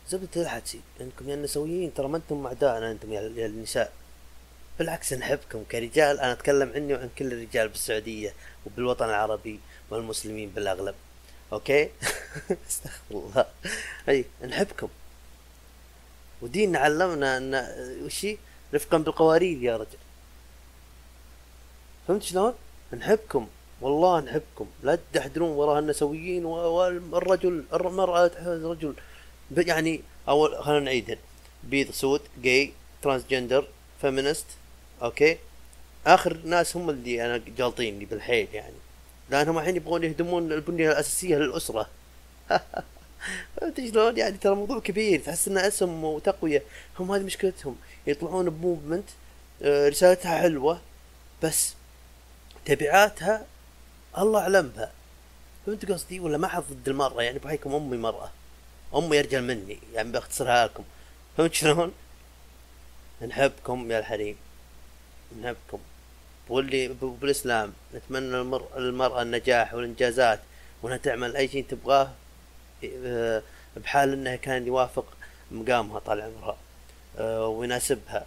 زبدة 0.09 0.43
الحدسي 0.43 0.81
انكم 1.01 1.29
يا 1.29 1.35
النسويين 1.35 1.95
ترى 1.95 2.09
ما 2.09 2.17
أنتم 2.17 2.47
اعدائنا 2.47 2.91
أنتم 2.91 3.13
يا 3.13 3.47
النساء. 3.47 3.93
بالعكس 4.79 5.13
نحبكم 5.13 5.65
كرجال. 5.65 6.21
أنا 6.21 6.33
أتكلم 6.33 6.73
عني 6.75 6.95
وعن 6.95 7.11
كل 7.19 7.33
الرجال 7.33 7.69
بالسعودية 7.69 8.35
وبالوطن 8.67 9.05
العربي 9.05 9.61
والمسلمين 9.91 10.49
بالأغلب. 10.49 10.95
أوكي؟ 11.53 11.91
أستغفر 12.69 13.01
الله. 13.11 13.47
أي 14.09 14.25
نحبكم. 14.49 14.89
وديننا 16.43 16.79
علمنا 16.79 17.37
أن 17.37 17.55
وشي 18.05 18.39
رفقا 18.75 18.99
بالقوارير 18.99 19.63
يا 19.63 19.77
رجل. 19.77 19.99
فهمت 22.09 22.23
شلون؟ 22.23 22.55
نحبكم. 22.93 23.49
والله 23.81 24.21
نحبكم. 24.21 24.67
لا 24.83 24.99
تدحدرون 25.13 25.51
وراء 25.51 25.79
النسويين 25.79 26.45
والرجل 26.45 27.65
المرأة 27.73 28.27
الرجل 28.27 28.95
يعني 29.57 30.01
أول 30.29 30.65
خلينا 30.65 30.81
نعيدها 30.81 31.17
بيض 31.65 31.91
سود 31.91 32.21
جاي 32.43 32.73
ترانسجندر 33.03 33.69
فيمينست 34.01 34.47
أوكي؟ 35.03 35.39
آخر 36.07 36.37
ناس 36.45 36.77
هم 36.77 36.91
اللي 36.91 37.27
أنا 37.27 37.41
جالطيني 37.59 38.05
بالحيل 38.05 38.49
يعني. 38.53 38.75
لأنهم 39.31 39.59
الحين 39.59 39.77
يبغون 39.77 40.05
يهدمون 40.05 40.53
البنية 40.53 40.91
الأساسية 40.91 41.37
للأسرة. 41.37 41.89
فهمت 43.57 43.81
شلون؟ 43.91 44.19
يعني 44.19 44.39
ترى 44.39 44.55
موضوع 44.55 44.81
كبير. 44.81 45.21
تحس 45.21 45.49
انه 45.49 45.67
اسم 45.67 46.05
وتقوية 46.05 46.63
هم 46.99 47.13
هذه 47.13 47.23
مشكلتهم. 47.23 47.77
يطلعون 48.07 48.51
بموفمنت 48.51 49.09
آه، 49.63 49.89
رسالتها 49.89 50.39
حلوة 50.39 50.81
بس 51.43 51.75
تبعاتها 52.65 53.47
الله 54.19 54.41
اعلم 54.41 54.69
بها 54.69 54.93
فهمت 55.67 55.93
قصدي؟ 55.93 56.21
ولا 56.21 56.39
ما 56.39 56.49
حد 56.49 56.63
ضد 56.73 56.89
المرأة؟ 56.89 57.23
يعني 57.23 57.39
بحيكم 57.39 57.75
أمي 57.75 57.97
مرأة. 57.97 58.31
أمي 58.95 59.19
أرجل 59.19 59.43
مني 59.43 59.79
يعني 59.95 60.13
باختصرها 60.13 60.67
لكم. 60.67 60.85
فهمت 61.37 61.55
شلون؟ 61.55 61.93
نحبكم 63.23 63.91
يا 63.91 63.99
الحريم. 63.99 64.37
نحبكم 65.43 65.79
واللي 66.49 66.89
بالإسلام 67.03 67.73
نتمنى 67.95 68.41
المرأة 68.77 69.23
النجاح 69.23 69.75
والإنجازات 69.75 70.41
وإنها 70.83 70.97
تعمل 70.97 71.37
أي 71.37 71.49
شيء 71.49 71.65
تبغاه 71.69 72.11
آه، 72.85 73.43
بحال 73.77 74.13
إنها 74.13 74.37
كان 74.37 74.67
يوافق 74.67 75.17
مقامها 75.51 75.99
طال 75.99 76.21
عمرها 76.21 76.57
آه، 77.19 77.47
ويناسبها 77.49 78.27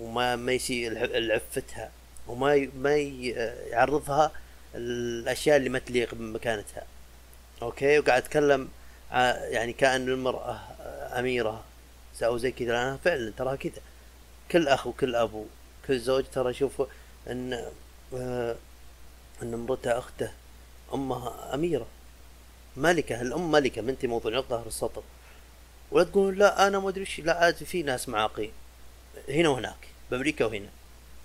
وما 0.00 0.36
ما 0.36 0.52
يسيء 0.52 0.90
لعفتها 1.18 1.90
وما 2.28 2.68
ما 2.74 2.96
يعرضها 2.96 4.32
الاشياء 4.74 5.56
اللي 5.56 5.68
ما 5.68 5.78
تليق 5.78 6.14
بمكانتها. 6.14 6.86
أوكي؟ 7.62 7.98
وقاعد 7.98 8.22
أتكلم 8.22 8.68
يعني 9.50 9.72
كأن 9.72 10.08
المرأة 10.08 10.60
أميرة. 11.18 11.64
أو 12.22 12.38
زي 12.38 12.50
كذا 12.50 12.82
أنا 12.82 12.98
فعلا 13.04 13.32
ترى 13.36 13.56
كذا. 13.56 13.82
كل 14.50 14.68
أخ 14.68 14.86
وكل 14.86 15.14
أبو. 15.16 15.46
كل 15.86 15.98
زوج 16.00 16.24
ترى 16.32 16.50
يشوف 16.50 16.82
أن 17.28 17.70
آه، 18.14 18.56
أن 19.42 19.54
امرته 19.54 19.98
أخته 19.98 20.32
أمها 20.94 21.54
أميرة. 21.54 21.86
ملكة 22.76 23.20
الأم 23.22 23.50
ملكة. 23.50 23.82
بنتي 23.82 24.06
موضوع 24.06 24.40
ظهر 24.40 24.66
السطر. 24.66 25.02
ولا 25.90 26.04
تقول 26.04 26.38
لا 26.38 26.66
أنا 26.66 26.78
ما 26.78 26.88
أدري 26.88 27.06
لا 27.18 27.52
في 27.52 27.82
ناس 27.82 28.08
معاقين. 28.08 28.52
هنا 29.28 29.48
وهناك 29.48 29.88
بأمريكا 30.10 30.44
وهنا 30.44 30.68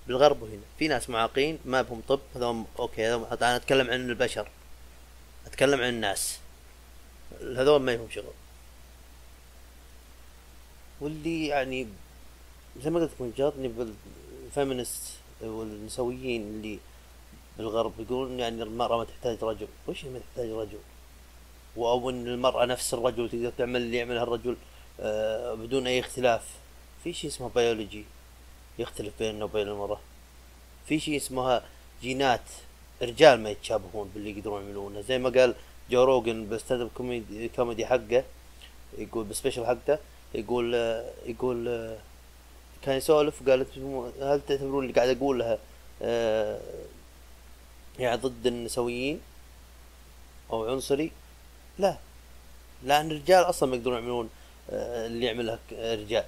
بالغرب 0.07 0.41
وهنا. 0.41 0.61
في 0.79 0.87
ناس 0.87 1.09
معاقين 1.09 1.59
ما 1.65 1.81
بهم 1.81 2.01
طب. 2.07 2.19
هذول 2.35 2.63
أوكي 2.79 3.07
هذول 3.07 3.27
أنا 3.31 3.55
أتكلم 3.55 3.89
عن 3.89 4.09
البشر. 4.09 4.47
أتكلم 5.45 5.81
عن 5.81 5.89
الناس. 5.89 6.39
هذول 7.41 7.81
ما 7.81 7.91
يهم 7.91 8.09
شغل. 8.09 8.33
واللي 11.01 11.47
يعني 11.47 11.87
زي 12.83 12.89
ما 12.89 12.99
قلت 12.99 13.11
لكم 13.11 13.31
جاتني 13.37 13.67
بالفيمنست 14.55 15.01
والنسويين 15.41 16.41
اللي 16.41 16.79
بالغرب 17.57 17.93
يقولون 17.99 18.39
يعني 18.39 18.63
المرأة 18.63 18.97
ما 18.97 19.03
تحتاج 19.03 19.43
رجل. 19.43 19.67
وش 19.87 20.05
ما 20.05 20.19
تحتاج 20.19 20.49
رجل؟ 20.49 20.79
أو 21.77 22.09
إن 22.09 22.27
المرأة 22.27 22.65
نفس 22.65 22.93
الرجل 22.93 23.29
تقدر 23.29 23.51
تعمل 23.57 23.81
اللي 23.81 23.97
يعملها 23.97 24.23
الرجل 24.23 24.55
آه 24.99 25.53
بدون 25.53 25.87
أي 25.87 25.99
اختلاف. 25.99 26.43
في 27.03 27.13
شيء 27.13 27.29
اسمه 27.29 27.49
بيولوجي 27.55 28.05
يختلف 28.79 29.13
بيننا 29.19 29.45
وبين 29.45 29.67
المرأة. 29.67 29.99
في 30.87 30.99
شيء 30.99 31.17
اسمها 31.17 31.63
جينات 32.01 32.49
رجال 33.01 33.39
ما 33.39 33.49
يتشابهون 33.49 34.11
باللي 34.13 34.37
يقدرون 34.37 34.61
يعملونه. 34.61 35.01
زي 35.01 35.17
ما 35.17 35.29
قال 35.29 35.55
جو 35.89 36.03
روجن 36.03 36.45
بال 36.45 36.81
stand-up 36.81 36.89
comedy, 37.55 37.85
حقه 37.85 38.23
يقول 38.97 39.23
بال 39.25 39.34
special 39.34 39.65
حقه 39.65 39.99
يقول 40.35 40.73
يقول 41.25 41.95
كان 42.85 42.97
يسولف 42.97 43.49
قال 43.49 43.65
هل 44.21 44.41
تعتبرون 44.47 44.83
اللي 44.83 44.93
قاعد 44.93 45.17
أقولها 45.17 45.57
آه، 46.01 46.59
يعني 47.99 48.17
ضد 48.17 48.47
النسويين؟ 48.47 49.21
أو 50.51 50.65
عنصري؟ 50.65 51.11
لا. 51.79 51.97
لأن 52.83 53.11
الرجال 53.11 53.43
أصلا 53.43 53.69
ما 53.69 53.75
يقدرون 53.75 53.95
يعملون 53.95 54.29
آه، 54.69 55.07
اللي 55.07 55.25
يعملها 55.25 55.59
رجال. 55.71 56.25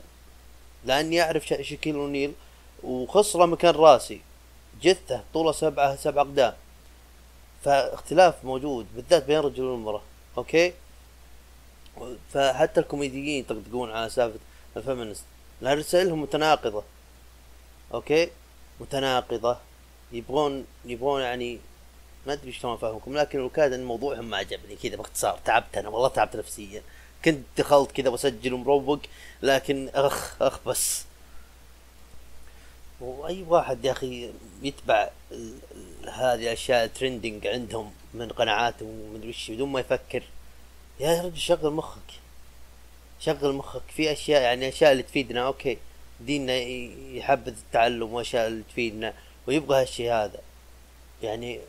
لأني 0.85 1.21
أعرف 1.21 1.45
شكيل 1.47 1.95
اونيل 1.95 2.33
وخصره 2.83 3.45
مكان 3.45 3.75
راسي 3.75 4.21
جثة 4.81 5.23
طوله 5.33 5.51
سبعة 5.51 5.95
سبع 5.95 6.21
أقدام. 6.21 6.53
فاختلاف 7.63 8.45
موجود 8.45 8.87
بالذات 8.95 9.25
بين 9.25 9.37
الرجل 9.37 9.63
والمرأة. 9.63 10.01
okay؟ 10.37 10.73
فحتى 12.33 12.79
الكوميديين 12.79 13.39
يطقطقون 13.39 13.91
على 13.91 14.09
سالفة 14.09 14.39
ال 14.77 14.82
feminist 14.82 15.23
لأن 15.61 15.77
رسائلهم 15.77 16.21
متناقضة. 16.21 16.83
okay؟ 17.93 18.29
متناقضة. 18.79 19.57
يبغون 20.11 20.65
يبغون 20.85 21.21
يعني 21.21 21.59
ما 22.27 22.33
أدري 22.33 22.51
شلون 22.51 22.73
أفهمكم 22.73 23.17
لكن 23.17 23.39
وكاد 23.39 23.73
إن 23.73 23.83
موضوعهم 23.83 24.25
ما 24.29 24.37
عجبني. 24.37 24.75
كذا 24.75 24.95
باختصار 24.95 25.39
تعبت 25.45 25.77
أنا 25.77 25.89
والله 25.89 26.07
تعبت 26.07 26.35
نفسيا. 26.35 26.81
كنت 27.25 27.43
دخلت 27.57 27.91
كذا 27.91 28.09
بسجل 28.09 28.53
ومروق 28.53 28.99
لكن 29.41 29.89
أخ 29.93 30.41
أخ 30.41 30.59
بس. 30.67 31.03
وأي 33.01 33.43
واحد 33.47 33.85
يا 33.85 33.91
أخي 33.91 34.31
يتبع 34.61 35.09
هذه 36.03 36.43
الأشياء 36.43 36.87
trending 36.87 37.47
عندهم 37.47 37.93
من 38.13 38.29
قناعات 38.29 38.81
ومدري 38.81 39.29
وش 39.29 39.51
بدون 39.51 39.69
ما 39.69 39.79
يفكر. 39.79 40.23
يا 40.99 41.21
رجل 41.21 41.37
شغل 41.37 41.73
مخك. 41.73 42.26
شغل 43.19 43.53
مخك 43.53 43.81
في 43.95 44.11
أشياء 44.11 44.41
يعني 44.41 44.69
أشياء 44.69 44.91
اللي 44.91 45.03
تفيدنا 45.03 45.47
okay. 45.47 45.77
ديننا 46.19 46.57
يحبذ 47.17 47.57
التعلم 47.57 48.13
وأشياء 48.13 48.47
اللي 48.47 48.63
تفيدنا 48.69 49.13
ويبغى 49.47 49.81
هالشيء 49.81 50.11
هذا. 50.11 50.39
يعني 51.23 51.59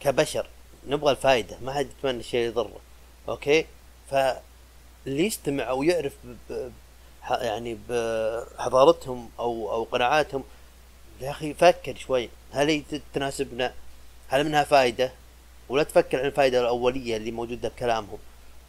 كبشر 0.00 0.46
نبغى 0.86 1.10
الفائدة 1.10 1.58
ما 1.62 1.72
حد 1.72 1.86
يتمنى 1.98 2.20
الشيء 2.20 2.46
يضره 2.46 2.80
okay. 3.28 3.66
فاللي 4.10 5.26
يستمع 5.26 5.68
أو 5.68 5.82
يعرف 5.82 6.16
يعني 7.30 7.78
بحضارتهم 7.88 9.30
أو 9.38 9.72
أو 9.72 9.84
قناعاتهم 9.84 10.44
يا 11.20 11.30
أخي 11.30 11.54
فكر 11.54 11.96
شوي. 11.96 12.28
هل 12.52 12.68
هي 12.68 12.82
تناسبنا؟ 13.14 13.74
هل 14.28 14.44
منها 14.44 14.64
فائده 14.64 15.12
ولا 15.68 15.82
تفكر 15.82 16.18
عن 16.18 16.26
الفائده 16.26 16.60
الأولية 16.60 17.16
اللي 17.16 17.30
موجودة 17.30 17.68
بكلامهم. 17.68 18.18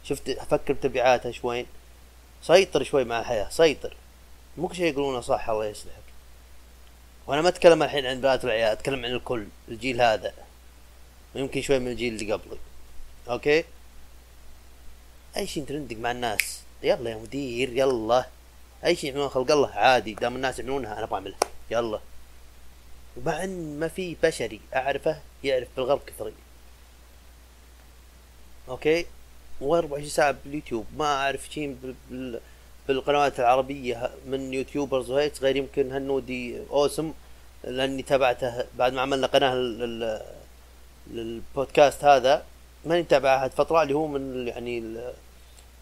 شفت 0.04 0.30
فكر 0.30 0.72
بتبعاتها 0.72 1.32
شوي. 1.32 1.66
سيطر 2.42 2.82
شوي 2.82 3.04
مع 3.04 3.20
الحياة 3.20 3.48
سيطر. 3.48 3.96
مو 4.56 4.68
كل 4.68 4.76
شيء 4.76 4.92
يقولونه 4.92 5.20
صح 5.20 5.50
الله 5.50 5.66
يصلحك 5.66 6.02
وأنا 7.26 7.42
ما 7.42 7.48
أتكلم 7.48 7.82
الحين 7.82 8.06
عن 8.06 8.20
بنات 8.20 8.44
العيال 8.44 8.72
أتكلم 8.72 9.04
عن 9.04 9.12
الكل 9.12 9.46
الجيل 9.68 10.00
هذا. 10.02 10.34
ويمكن 11.34 11.62
شوي 11.62 11.78
من 11.78 11.88
الجيل 11.88 12.14
اللي 12.14 12.32
قبلي. 12.32 12.58
أوكي؟ 13.28 13.64
أي 15.36 15.46
شيء 15.46 15.64
ترندق 15.64 15.96
مع 15.96 16.10
الناس. 16.10 16.60
يلا 16.82 17.10
يا 17.10 17.16
مدير 17.16 17.72
يلا. 17.72 18.26
أي 18.84 18.96
شيء 18.96 19.10
يعملون 19.10 19.28
خلق 19.28 19.50
الله 19.50 19.70
عادي 19.70 20.14
دام 20.14 20.36
الناس 20.36 20.58
يعملونها 20.58 20.98
أنا 20.98 21.06
بعملها. 21.06 21.38
يلا. 21.70 22.00
مع 23.24 23.44
ان 23.44 23.80
ما 23.80 23.88
في 23.88 24.16
بشري 24.22 24.60
أعرفه 24.74 25.20
يعرف 25.44 25.68
بالغرب 25.76 26.00
كثري 26.06 26.34
okay؟ 28.68 29.06
و24 29.62 30.04
ساعه 30.04 30.36
باليوتيوب. 30.44 30.86
ما 30.96 31.04
أعرف 31.04 31.48
شيء 31.50 31.76
بال... 32.10 32.40
بالقنوات 32.88 33.40
العربية 33.40 34.10
من 34.26 34.54
YouTubers 34.54 35.10
وهيك 35.10 35.42
غير 35.42 35.56
يمكن 35.56 35.92
هال 35.92 36.09
Noodie 36.09 36.58
Awesome 36.70 37.12
لأني 37.64 38.02
تابعته 38.02 38.64
بعد 38.78 38.92
ما 38.92 39.00
عملنا 39.00 39.26
قناة 39.26 39.54
لل... 39.54 40.22
للبودكاست 41.10 42.04
هذا. 42.04 42.44
ماني 42.84 43.02
متابع 43.02 43.36
أحد. 43.36 43.50
فتره 43.50 43.82
اللي 43.82 43.94
هو 43.94 44.06
من 44.06 44.48
يعني 44.48 44.98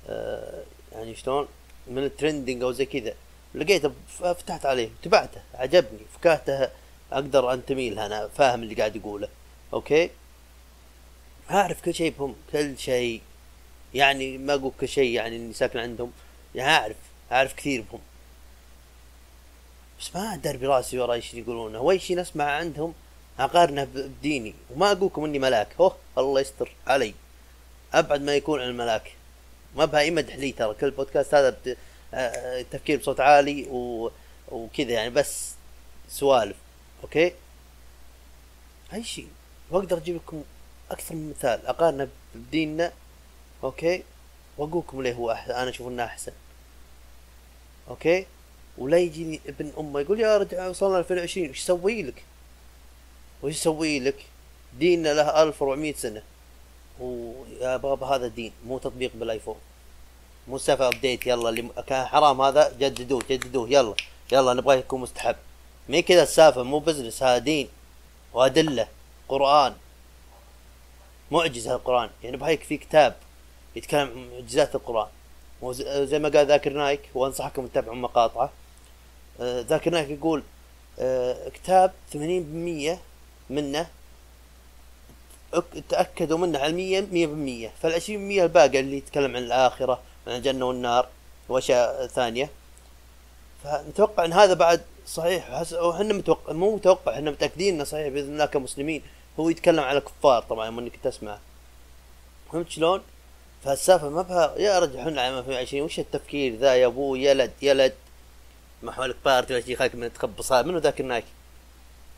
آه 0.09 0.63
يعني 0.93 1.15
شلون؟ 1.15 1.49
من 1.87 2.05
ال 2.05 2.11
trending 2.11 2.63
أو 2.63 2.73
زي 2.73 2.87
كذا. 2.87 3.15
لقيته 3.55 3.93
فتحت 4.09 4.67
عليه 4.67 4.89
تبعته 5.03 5.41
عجبني 5.55 6.01
فكاهته 6.15 6.69
أقدر 7.13 7.53
انتمي 7.53 7.91
لها 7.91 8.07
أنا 8.07 8.29
فاهم 8.29 8.63
اللي 8.63 8.75
قاعد 8.75 8.97
يقوله. 8.97 9.29
okay؟ 9.73 10.11
أعرف 11.51 11.83
كل 11.83 11.95
شيء 11.95 12.15
بهم 12.19 12.35
كل 12.53 12.79
شيء 12.79 13.21
يعني 13.95 14.39
ما 14.39 14.55
أقول 14.55 14.73
كل 14.81 14.89
شيء 14.89 15.15
يعني 15.15 15.37
إني 15.37 15.53
ساكن 15.53 15.79
عندهم. 15.79 16.13
يعني 16.55 16.71
أعرف 16.71 16.97
أعرف 17.33 17.55
كثير 17.55 17.85
بهم. 17.93 18.01
بس 20.01 20.17
ما 20.17 20.35
أدري 20.35 20.59
براسي 20.59 20.99
ورا 20.99 21.15
إيش 21.15 21.35
يقولونه 21.35 21.79
هو 21.79 21.99
شيء 21.99 22.17
نسمع 22.17 22.45
عندهم 22.45 22.95
أقارنه 23.39 23.85
بديني. 23.85 24.55
وما 24.71 24.93
أقولكم 24.93 25.25
إني 25.25 25.39
ملاك. 25.39 25.69
هو 25.81 25.93
الله 26.19 26.41
يستر 26.41 26.73
علي. 26.87 27.15
أبعد 27.93 28.23
ما 28.23 28.35
يكون 28.35 28.61
عن 28.61 28.69
الملاك. 28.69 29.13
ما 29.77 29.85
بها 29.85 30.01
أي 30.01 30.11
مدح 30.11 30.35
لي 30.37 30.53
ترى. 30.53 30.75
كل 30.75 30.91
بودكاست 30.91 31.35
هذا 31.35 31.51
بت... 31.51 31.77
آه، 32.15 32.63
تفكير 32.63 32.99
بصوت 32.99 33.21
عالي 33.21 33.67
و... 33.71 34.11
وكذا 34.49 34.91
يعني. 34.91 35.11
بس 35.11 35.51
سوالف. 36.09 36.57
okay؟ 37.03 37.33
أي 38.93 39.05
شيء. 39.05 39.29
وأقدر 39.71 39.97
أجيب 39.97 40.17
لكم 40.17 40.43
أكثر 40.91 41.15
من 41.15 41.31
مثال. 41.31 41.67
أقارنه 41.67 42.09
بديننا 42.35 42.93
okay؟ 43.65 44.03
وأقولكم 44.59 45.03
ليه 45.03 45.13
هو 45.13 45.33
أحسن. 45.33 45.53
أنا 45.53 45.71
أشوف 45.71 45.89
إنه 45.89 46.05
أحسن. 46.05 46.33
okay؟ 47.89 48.27
ولا 48.79 48.99
يجيني 48.99 49.41
ابن 49.47 49.73
أمه 49.79 50.01
يقول 50.01 50.21
يا 50.21 50.39
رجل 50.39 50.67
وصلنا 50.67 50.99
2020 50.99 51.51
وش 51.51 51.61
أسوي 51.61 52.03
لك؟ 52.03 52.23
وش 53.43 53.55
أسوي 53.55 54.01
لك؟ 54.01 54.27
ديننا 54.79 55.15
له 55.15 55.43
1400 55.43 55.95
سنة. 55.95 56.23
ويا 57.01 57.77
بابا 57.77 58.07
هذا 58.07 58.27
دين 58.27 58.53
مو 58.67 58.79
تطبيق 58.79 59.11
بالآيفون. 59.15 59.57
مو 60.49 60.59
سالفه 60.59 60.89
أبديت 60.89 61.27
يلا 61.27 61.49
اللي 61.49 61.69
كان 61.87 62.07
حرام 62.07 62.41
هذا 62.41 62.73
جددوه 62.79 63.23
جددوه 63.31 63.69
يلا 63.69 63.95
يلا 64.33 64.55
نبغاه 64.55 64.75
يكون 64.75 65.01
مستحب. 65.01 65.37
مي 65.89 66.03
كذا 66.03 66.23
السالفه 66.23 66.63
مو 66.63 66.79
business 66.79 67.23
هذا 67.23 67.39
دين 67.39 67.69
وأدلة 68.33 68.89
قرآن. 69.29 69.75
معجزة 71.31 71.75
القرآن. 71.75 72.11
يعني 72.23 72.37
بهيك 72.37 72.63
في 72.63 72.77
كتاب. 72.77 73.17
يتكلم 73.77 74.01
عن 74.01 74.31
معجزات 74.31 74.75
القرآن. 74.75 75.09
وزي 75.63 76.19
ما 76.19 76.29
قال 76.29 76.47
ذاكر 76.47 76.73
نايك 76.73 77.01
وانصحكم 77.15 77.67
تتابعوا 77.67 77.97
مقاطعه. 77.97 78.51
آه، 79.41 79.61
ذاكر 79.61 79.91
نايك 79.91 80.11
يقول 80.11 80.43
آه، 80.99 81.49
كتاب 81.49 81.93
80% 82.13 82.99
منه 83.51 83.87
تأكدوا 85.89 86.39
منه 86.39 86.59
علميا 86.59 87.01
مية 87.01 87.27
بالمية. 87.27 87.73
فالعشرين 87.83 88.19
بالمية 88.19 88.43
الباقي 88.43 88.81
اللي 88.81 88.97
يتكلم 88.97 89.37
عن 89.37 89.43
الآخرة 89.43 90.01
عن 90.27 90.37
الجنة 90.37 90.65
والنار 90.65 91.09
وأشياء 91.49 92.07
ثانية. 92.07 92.51
فنتوقع 93.65 94.25
أن 94.25 94.33
هذا 94.33 94.55
بعد 94.55 94.83
صحيح. 95.07 95.63
وحنا 95.73 96.15
متوقع 96.15 96.53
مو 96.53 96.77
متوقع 96.77 97.15
إحنا 97.15 97.31
متأكدين 97.31 97.75
أنه 97.75 97.85
صحيح 97.85 98.09
بإذن 98.09 98.33
الله 98.33 98.47
كمسلمين. 98.47 99.03
هو 99.41 99.49
يتكلم 99.49 99.81
على 99.81 99.99
الكفار 99.99 100.43
طبعا 100.43 100.71
من 100.71 100.89
كنت 100.89 101.07
أسمع 101.07 101.39
فهمت 102.53 102.71
شلون؟ 102.71 103.03
فالسالفة 103.65 104.09
ما 104.09 104.23
بها 104.23 104.55
يا 104.59 104.79
رجل 104.79 104.99
إحنا 104.99 105.23
عام 105.23 105.39
2020 105.39 105.85
وش 105.85 105.99
التفكير 105.99 106.57
ذا 106.57 106.75
يا 106.75 106.87
أبو 106.87 107.15
يلد 107.15 107.53
يلد 107.63 107.95
ما 108.83 108.93
حولك 108.93 109.17
بارتي 109.25 109.55
ولا 109.55 109.63
شيء 109.63 109.77
خليك 109.77 109.95
من 109.95 110.13
تخبص 110.13 110.53
منو 110.53 110.79
ذاك 110.79 111.01
النايف؟ 111.01 111.25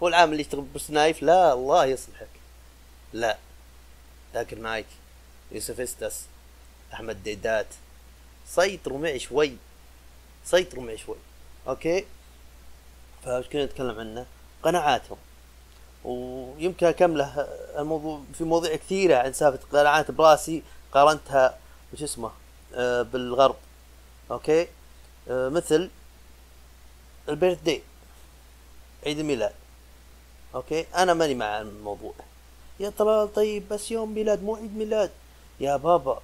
هو 0.03 0.09
العام 0.09 0.33
اللي 0.33 0.41
يشتغل 0.41 0.67
نايف؟ 0.89 1.23
لا 1.23 1.53
الله 1.53 1.85
يصلحك. 1.85 2.29
لا 3.13 3.39
ذاكر 4.35 4.59
معك 4.59 4.87
يوسف 5.53 5.81
استس 5.81 6.23
أحمد 6.95 7.23
ديدات. 7.23 7.67
سيطروا 8.47 8.99
معي 8.99 9.19
شوي 9.19 9.57
سيطروا 10.45 10.85
معي 10.85 10.99
شوي. 10.99 11.17
أوكي؟ 11.69 12.05
فايش 13.25 13.47
كنا 13.47 13.65
نتكلم 13.65 14.01
عنه؟ 14.01 14.27
قناعاتهم. 14.63 15.19
ويمكن 16.05 16.87
أكمله 16.87 17.49
الموضوع 17.79 18.23
في 18.35 18.45
مواضيع 18.45 18.77
كثيرة 18.77 19.17
عن 19.17 19.33
سالفة 19.33 19.59
قناعات 19.73 20.11
براسي. 20.11 20.63
قارنتها 20.95 21.59
وش 21.93 22.03
اسمه؟ 22.03 22.31
آه 22.75 23.03
بالغرب. 23.03 23.57
okay؟ 24.31 24.69
آه 25.31 25.49
مثل 25.49 25.91
ال 27.29 27.59
birthday 27.63 27.83
عيد 29.07 29.19
الميلاد. 29.19 29.53
okay؟ 30.55 30.87
أنا 30.95 31.15
ماني 31.15 31.35
مع 31.35 31.61
الموضوع. 31.61 32.15
يا 32.81 32.93
طلال 32.99 33.33
طيب 33.33 33.69
بس 33.69 33.91
يوم 33.91 34.15
ميلاد 34.15 34.43
مو 34.43 34.57
عيد 34.57 34.77
ميلاد. 34.77 35.11
يا 35.61 35.77
بابا. 35.77 36.23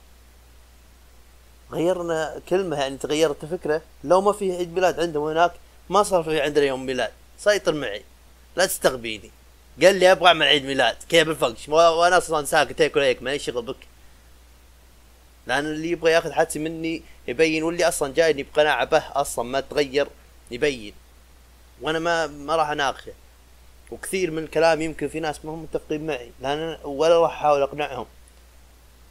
غيرنا 1.72 2.40
كلمة 2.48 2.80
يعني 2.80 2.96
تغيرت 2.96 3.44
الفكرة. 3.44 3.82
لو 4.04 4.20
ما 4.20 4.32
في 4.32 4.56
عيد 4.56 4.74
ميلاد 4.74 5.00
عندهم 5.00 5.28
هناك 5.28 5.52
ما 5.90 6.02
صار 6.02 6.22
في 6.22 6.40
عندنا 6.40 6.64
يوم 6.64 6.86
ميلاد. 6.86 7.12
سيطر 7.38 7.74
معي. 7.74 8.04
لا 8.56 8.66
تستغبيني. 8.66 9.30
قال 9.82 9.94
لي 9.94 10.12
أبغى 10.12 10.28
أعمل 10.28 10.46
عيد 10.46 10.64
ميلاد. 10.64 10.96
كيف 11.08 11.28
الفقش 11.28 11.68
وأنا 11.68 12.18
أصلا 12.18 12.44
ساكت 12.44 12.80
هيك 12.80 12.96
ولا 12.96 13.04
هيك 13.04 13.22
مالي 13.22 13.38
شغل 13.38 13.62
بك. 13.62 13.76
لأن 15.48 15.66
اللي 15.66 15.90
يبغى 15.90 16.12
يأخذ 16.12 16.32
حدسي 16.32 16.58
مني 16.58 17.02
يبين 17.28 17.62
واللي 17.62 17.88
أصلا 17.88 18.14
جايني 18.14 18.42
بقناعة 18.42 18.84
به 18.84 19.02
أصلا 19.12 19.44
ما 19.44 19.60
تغير 19.60 20.08
يبين. 20.50 20.94
وأنا 21.80 21.98
ما 21.98 22.26
ما 22.26 22.56
راح 22.56 22.70
أناقشه. 22.70 23.12
وكثير 23.90 24.30
من 24.30 24.42
الكلام 24.42 24.82
يمكن 24.82 25.08
في 25.08 25.20
ناس 25.20 25.44
ما 25.44 25.52
هم 25.52 25.62
متفقين 25.62 26.06
معي 26.06 26.30
لأن 26.40 26.78
ولا 26.84 27.18
راح 27.18 27.32
أحاول 27.32 27.62
أقنعهم. 27.62 28.06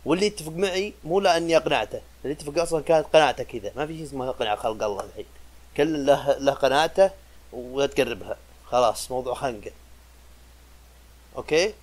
واللي 0.05 0.25
يتفق 0.25 0.51
معي 0.51 0.93
مو 1.03 1.19
لأني 1.19 1.57
أقنعته 1.57 2.01
اللي 2.23 2.33
يتفق 2.33 2.61
أصلا 2.61 2.81
كانت 2.81 3.05
قناعته 3.13 3.43
كذا. 3.43 3.71
ما 3.75 3.87
في 3.87 3.93
شيء 3.97 4.05
اسمه 4.05 4.29
اقنع 4.29 4.55
خلق 4.55 4.83
الله 4.83 5.03
الحين. 5.03 5.25
كل 5.77 6.05
له 6.05 6.37
له 6.37 6.53
قناعته 6.53 7.11
ولا 7.51 7.87
تقربها. 7.87 8.37
خلاص 8.65 9.11
موضوع 9.11 9.33
خنقة. 9.33 9.71
أوكي؟ 11.37 11.73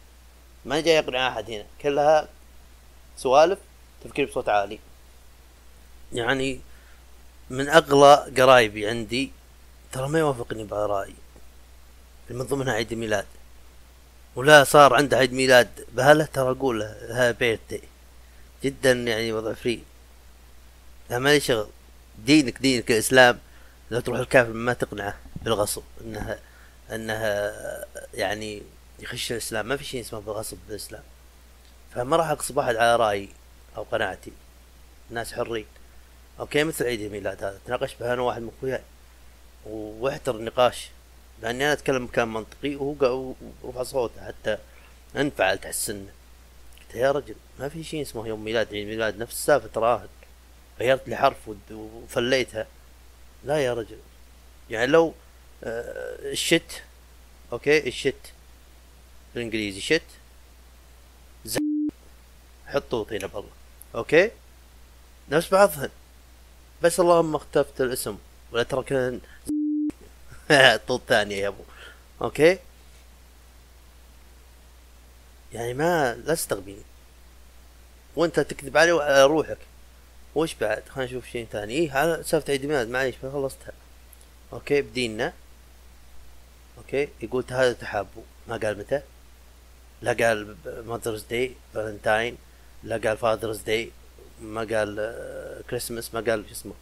ما 0.65 0.81
جاي 0.81 0.99
اقنع 0.99 1.29
أحد 1.29 1.51
هنا. 1.51 1.67
كلها 1.83 2.29
سوالف؟ 3.17 3.59
تفكير 4.05 4.27
بصوت 4.27 4.49
عالي. 4.49 4.79
يعني 6.13 6.61
من 7.51 7.69
أغلى 7.69 8.43
قرايبي 8.43 8.89
عندي 8.89 9.33
ترى 9.93 10.09
ما 10.09 10.19
يوافقني 10.19 10.65
برأيي 10.65 11.15
من 12.31 12.43
ضمنها 12.43 12.73
عيد 12.75 12.93
الميلاد 12.93 13.27
ولا 14.37 14.65
صار 14.65 14.95
عنده 14.95 15.17
عيد 15.17 15.33
ميلاد 15.33 15.87
بهله 15.93 16.25
ترى 16.25 16.51
أقول 16.51 16.81
له 16.81 16.97
ها 17.11 17.31
بيرثدي. 17.31 17.81
جدا 18.65 18.93
يعني 18.93 19.33
وضع 19.33 19.53
فري. 19.53 19.83
لا 21.11 21.19
مالي 21.19 21.41
شغل. 21.41 21.69
دينك 22.19 22.59
دينك 22.59 22.91
الإسلام. 22.91 23.39
لو 23.91 24.01
تروح 24.01 24.19
الكافر 24.19 24.53
ما 24.53 24.73
تقنعه 24.73 25.19
بالغصب 25.43 25.83
إنها 26.01 26.39
إنها 26.93 27.55
يعني 28.15 28.63
يخش 28.99 29.33
الإسلام. 29.33 29.67
ما 29.67 29.77
في 29.77 29.85
شيء 29.85 30.01
اسمه 30.01 30.21
بالغصب 30.21 30.59
بالإسلام. 30.69 31.03
فما 31.95 32.17
راح 32.17 32.31
اقصب 32.31 32.59
احد 32.59 32.77
على 32.77 32.97
رأيي. 32.97 33.29
أو 33.77 33.83
قناعتي. 33.83 34.33
الناس 35.11 35.33
حرين. 35.33 35.67
أوكي 36.41 36.65
مثل 36.65 36.85
عيد 36.85 37.01
الميلاد 37.01 37.45
هذا. 37.45 37.61
تناقشت 37.67 38.01
به 38.01 38.13
أنا 38.13 38.23
واحد 38.23 38.43
من 38.43 38.51
اخوياي 38.59 38.83
واحتر 39.67 40.37
النقاش 40.37 40.89
لأني 41.43 41.65
أنا 41.65 41.73
أتكلم 41.73 42.07
بكلام 42.07 42.33
منطقي 42.33 42.77
وهو 42.77 43.35
رفع 43.65 43.83
صوته. 43.83 44.27
حتى 44.27 44.59
انفعل 45.17 45.59
تحسن 45.59 46.07
قلت 46.79 46.95
يا 46.95 47.13
رجل 47.13 47.35
ما 47.59 47.69
في 47.69 47.85
شيء 47.85 48.03
اسمه 48.03 48.27
يوم 48.27 48.45
ميلاد 48.45 48.75
عيد 48.75 48.87
ميلاد. 48.87 49.19
نفس 49.19 49.33
السالفة 49.33 49.69
تراهن 49.69 50.09
غيرت 50.81 51.09
لي 51.09 51.17
حرف 51.17 51.51
وفليتها. 51.71 52.67
لا 53.45 53.59
يا 53.59 53.75
رجل. 53.75 53.99
يعني 54.71 54.87
لو 54.87 55.15
آه 55.65 56.33
الشت. 56.33 56.83
أوكي 57.53 57.89
الشت. 57.89 58.33
بالإنجليزي 59.35 59.81
شت. 59.81 60.03
حطوا 62.67 63.05
طينه 63.05 63.27
بالله 63.27 63.51
أوكي؟ 63.95 64.31
نفس 65.31 65.49
بعضهن. 65.49 65.91
بس 66.83 67.01
اللهم 67.01 67.35
اختفت 67.35 67.81
الاسم 67.81 68.19
ولا 68.53 68.63
ترى 68.63 68.83
كان 68.83 69.21
طول 70.89 71.01
ثانية 71.09 71.37
يا 71.37 71.49
أبو. 71.49 71.63
أوكي؟ 72.23 72.59
يعني 75.53 75.75
ما 75.75 76.15
لا 76.15 76.35
تستغبيني. 76.35 76.83
وأنت 78.17 78.41
تكذب 78.41 78.77
علي 78.77 78.93
وعلى 78.93 79.25
روحك 79.25 79.59
وش 80.35 80.55
بعد؟ 80.55 80.83
خلينا 80.89 81.11
نشوف 81.11 81.27
شيء 81.27 81.47
ثاني. 81.53 81.73
إيه 81.75 81.93
على 81.93 82.23
سالفة 82.23 82.51
عيد 82.51 82.67
ميلاد 82.67 82.89
معليش 82.89 83.15
خلصتها. 83.23 83.73
okay 84.53 84.83
بديننا. 84.83 85.33
okay 86.79 87.09
يقول 87.23 87.45
تهادوا 87.51 87.73
تحابوا 87.73 88.23
ما 88.49 88.57
قال 88.57 88.79
متى؟ 88.79 89.03
لا 90.03 90.13
قال 90.13 90.57
Mother's 90.87 91.23
Day 91.31 91.55
Valentine. 91.75 92.37
لا 92.85 92.97
قال 92.97 93.17
Father's 93.17 93.61
Day 93.61 93.91
ما 94.43 94.61
قال 94.61 95.15
كريسمس 95.71 96.15
ما 96.15 96.21
قال 96.21 96.45
شو 96.49 96.53
اسمه 96.53 96.75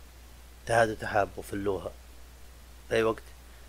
تهادوا 0.67 0.95
تحابوا 0.95 1.43
فلوها 1.43 1.93
أي 2.93 3.03
وقت 3.03 3.23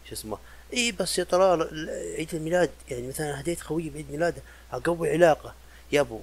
شو 0.10 0.13
اسمه 0.13 0.38
اي 0.74 0.91
بس 0.91 1.19
يا 1.19 1.24
ترى 1.24 1.69
عيد 2.17 2.36
الميلاد 2.36 2.69
يعني 2.89 3.08
مثلا 3.08 3.39
هديت 3.41 3.62
خويي 3.62 3.89
بعيد 3.89 4.12
ميلاده 4.12 4.41
أقوي 4.72 5.12
علاقة. 5.12 5.54
يا 5.91 6.02
أبو 6.02 6.22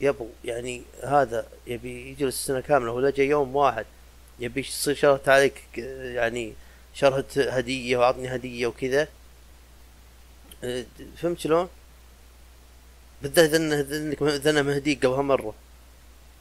يا 0.00 0.10
أبو 0.10 0.28
يعني 0.44 0.82
هذا 1.02 1.46
يبي 1.66 2.10
يجلس 2.10 2.34
السنة 2.34 2.60
كاملة 2.60 2.92
ولا 2.92 3.10
جاي 3.10 3.28
يوم 3.28 3.56
واحد 3.56 3.86
يبي 4.38 4.60
يصير 4.60 4.94
شرط 4.94 5.28
عليك 5.28 5.62
يعني 6.14 6.54
شرط 6.94 7.38
هدية 7.38 7.96
واعطني 7.96 8.34
هدية 8.34 8.66
وكذا. 8.66 9.08
أه، 10.64 10.84
فهمت 11.16 11.38
شلون؟ 11.38 11.68
بالذات 13.22 13.54
إنك 13.54 14.46
أنا 14.46 14.62
مهديك 14.62 15.06
قبلها 15.06 15.22
مرة. 15.22 15.54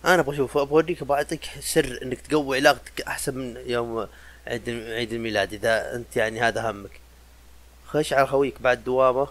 أنا 0.06 0.20
أبغى 0.20 0.36
أشوف 0.36 0.58
أبغى 0.58 0.72
أوريك 0.72 1.02
أبغى 1.02 1.18
أعطيك 1.18 1.50
سر 1.60 2.00
إنك 2.04 2.22
تقوي 2.22 2.58
علاقتك 2.58 3.02
أحسن 3.02 3.38
من 3.38 3.64
يوم 3.66 4.08
عيد 4.48 4.70
عيد 4.70 5.14
الميلاد 5.14 5.54
إذا 5.54 5.96
أنت 5.96 6.16
يعني 6.16 6.42
هذا 6.42 6.72
همك. 6.72 7.00
خش 7.88 8.14
على 8.14 8.28
خويك 8.28 8.62
بعد 8.62 8.84
دوامه. 8.84 9.28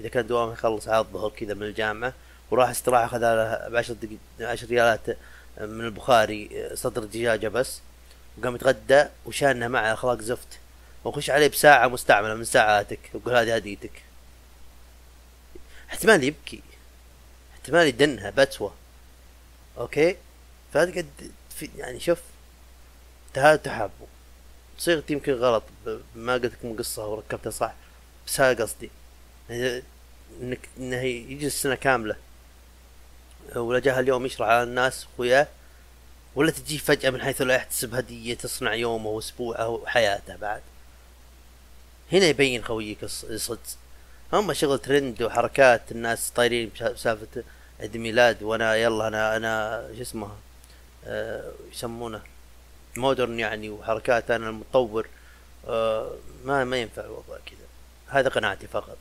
إذا 0.00 0.08
كان 0.08 0.26
دوامه 0.26 0.52
يخلص 0.52 0.88
على 0.88 0.98
الظهر 0.98 1.30
كذا 1.30 1.54
من 1.54 1.62
الجامعة 1.62 2.12
وراح 2.50 2.68
استراحة 2.68 3.04
اخذ 3.04 3.18
له 3.18 3.68
بعشر 3.68 3.94
دقيقة 3.94 4.52
عشر 4.52 4.66
ريالات 4.66 5.06
من 5.60 5.84
البخاري 5.84 6.70
صدر 6.74 7.04
دجاجة 7.04 7.48
بس 7.48 7.80
وقام 8.38 8.54
يتغدى 8.54 9.04
وشانها 9.26 9.68
معه 9.68 9.92
أخلاق 9.92 10.20
زفت. 10.20 10.58
وخش 11.04 11.30
عليه 11.30 11.48
بساعة 11.48 11.88
مستعملة 11.88 12.34
من 12.34 12.44
ساعاتك 12.44 12.98
وقول 13.14 13.34
هذه 13.34 13.54
هديتك. 13.54 14.02
احتمال 15.90 16.24
يبكي. 16.24 16.62
احتمال 17.68 17.86
يدنها 17.86 18.30
بتوى. 18.30 18.72
أوكي؟ 19.78 20.16
فهذا 20.72 20.90
قد 20.90 21.32
يعني 21.76 22.00
شوف 22.00 22.18
هذا 23.36 23.56
تحابوا 23.56 24.06
صيغتي 24.78 25.12
يمكن 25.12 25.32
غلط 25.32 25.62
ما 26.14 26.32
قلت 26.32 26.52
لكم 26.52 26.76
قصة 26.76 27.06
وركبتها 27.06 27.50
صح. 27.50 27.74
بس 28.26 28.40
هذا 28.40 28.62
قصدي. 28.64 28.90
إنك 29.50 30.68
إنه 30.78 31.02
يجلس 31.02 31.62
سنة 31.62 31.74
كاملة. 31.74 32.16
ولا 33.56 33.78
جاه 33.78 34.00
اليوم 34.00 34.26
يشرح 34.26 34.48
على 34.48 34.62
الناس 34.62 35.06
اخوياه 35.14 35.46
ولا 36.34 36.50
تجي 36.50 36.78
فجأة 36.78 37.10
من 37.10 37.22
حيث 37.22 37.42
لا 37.42 37.54
يحتسب 37.54 37.94
هدية 37.94 38.34
تصنع 38.34 38.74
يومه 38.74 39.10
واسبوعه 39.10 39.68
وحياته 39.68 40.36
بعد. 40.36 40.62
هنا 42.12 42.26
يبين 42.26 42.64
خويك 42.64 43.04
الصدق. 43.04 43.58
هم 44.32 44.52
شغل 44.52 44.78
ترند 44.78 45.22
وحركات 45.22 45.92
الناس 45.92 46.30
طايرين 46.30 46.70
بسالفة 46.80 47.44
عيد 47.80 47.96
ميلاد 47.96 48.42
وأنا 48.42 48.76
يلا 48.76 49.08
أنا 49.08 49.36
أنا 49.36 49.84
شو 49.96 50.02
اسمه 50.02 50.30
أه 51.04 51.52
يسمونه 51.72 52.20
modern 52.96 53.38
يعني 53.38 53.70
وحركات 53.70 54.30
أنا 54.30 54.48
المطور 54.48 55.06
أه 55.68 56.14
ما 56.44 56.64
ما 56.64 56.76
ينفع 56.76 57.04
الوضع 57.04 57.36
كذا. 57.46 57.66
هذا 58.08 58.28
قناعتي 58.28 58.66
فقط 58.66 58.98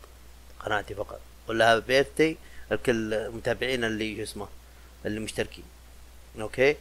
قناعتي 0.59 0.95
فقط. 0.95 1.19
ولا 1.47 1.73
هذا 1.73 1.79
party 1.80 2.38
الكل 2.71 3.29
متابعينا 3.29 3.87
اللي 3.87 4.15
شو 4.15 4.23
اسمه 4.23 4.47
اللي 5.05 5.19
مشتركين. 5.19 5.63
okay؟ 6.39 6.75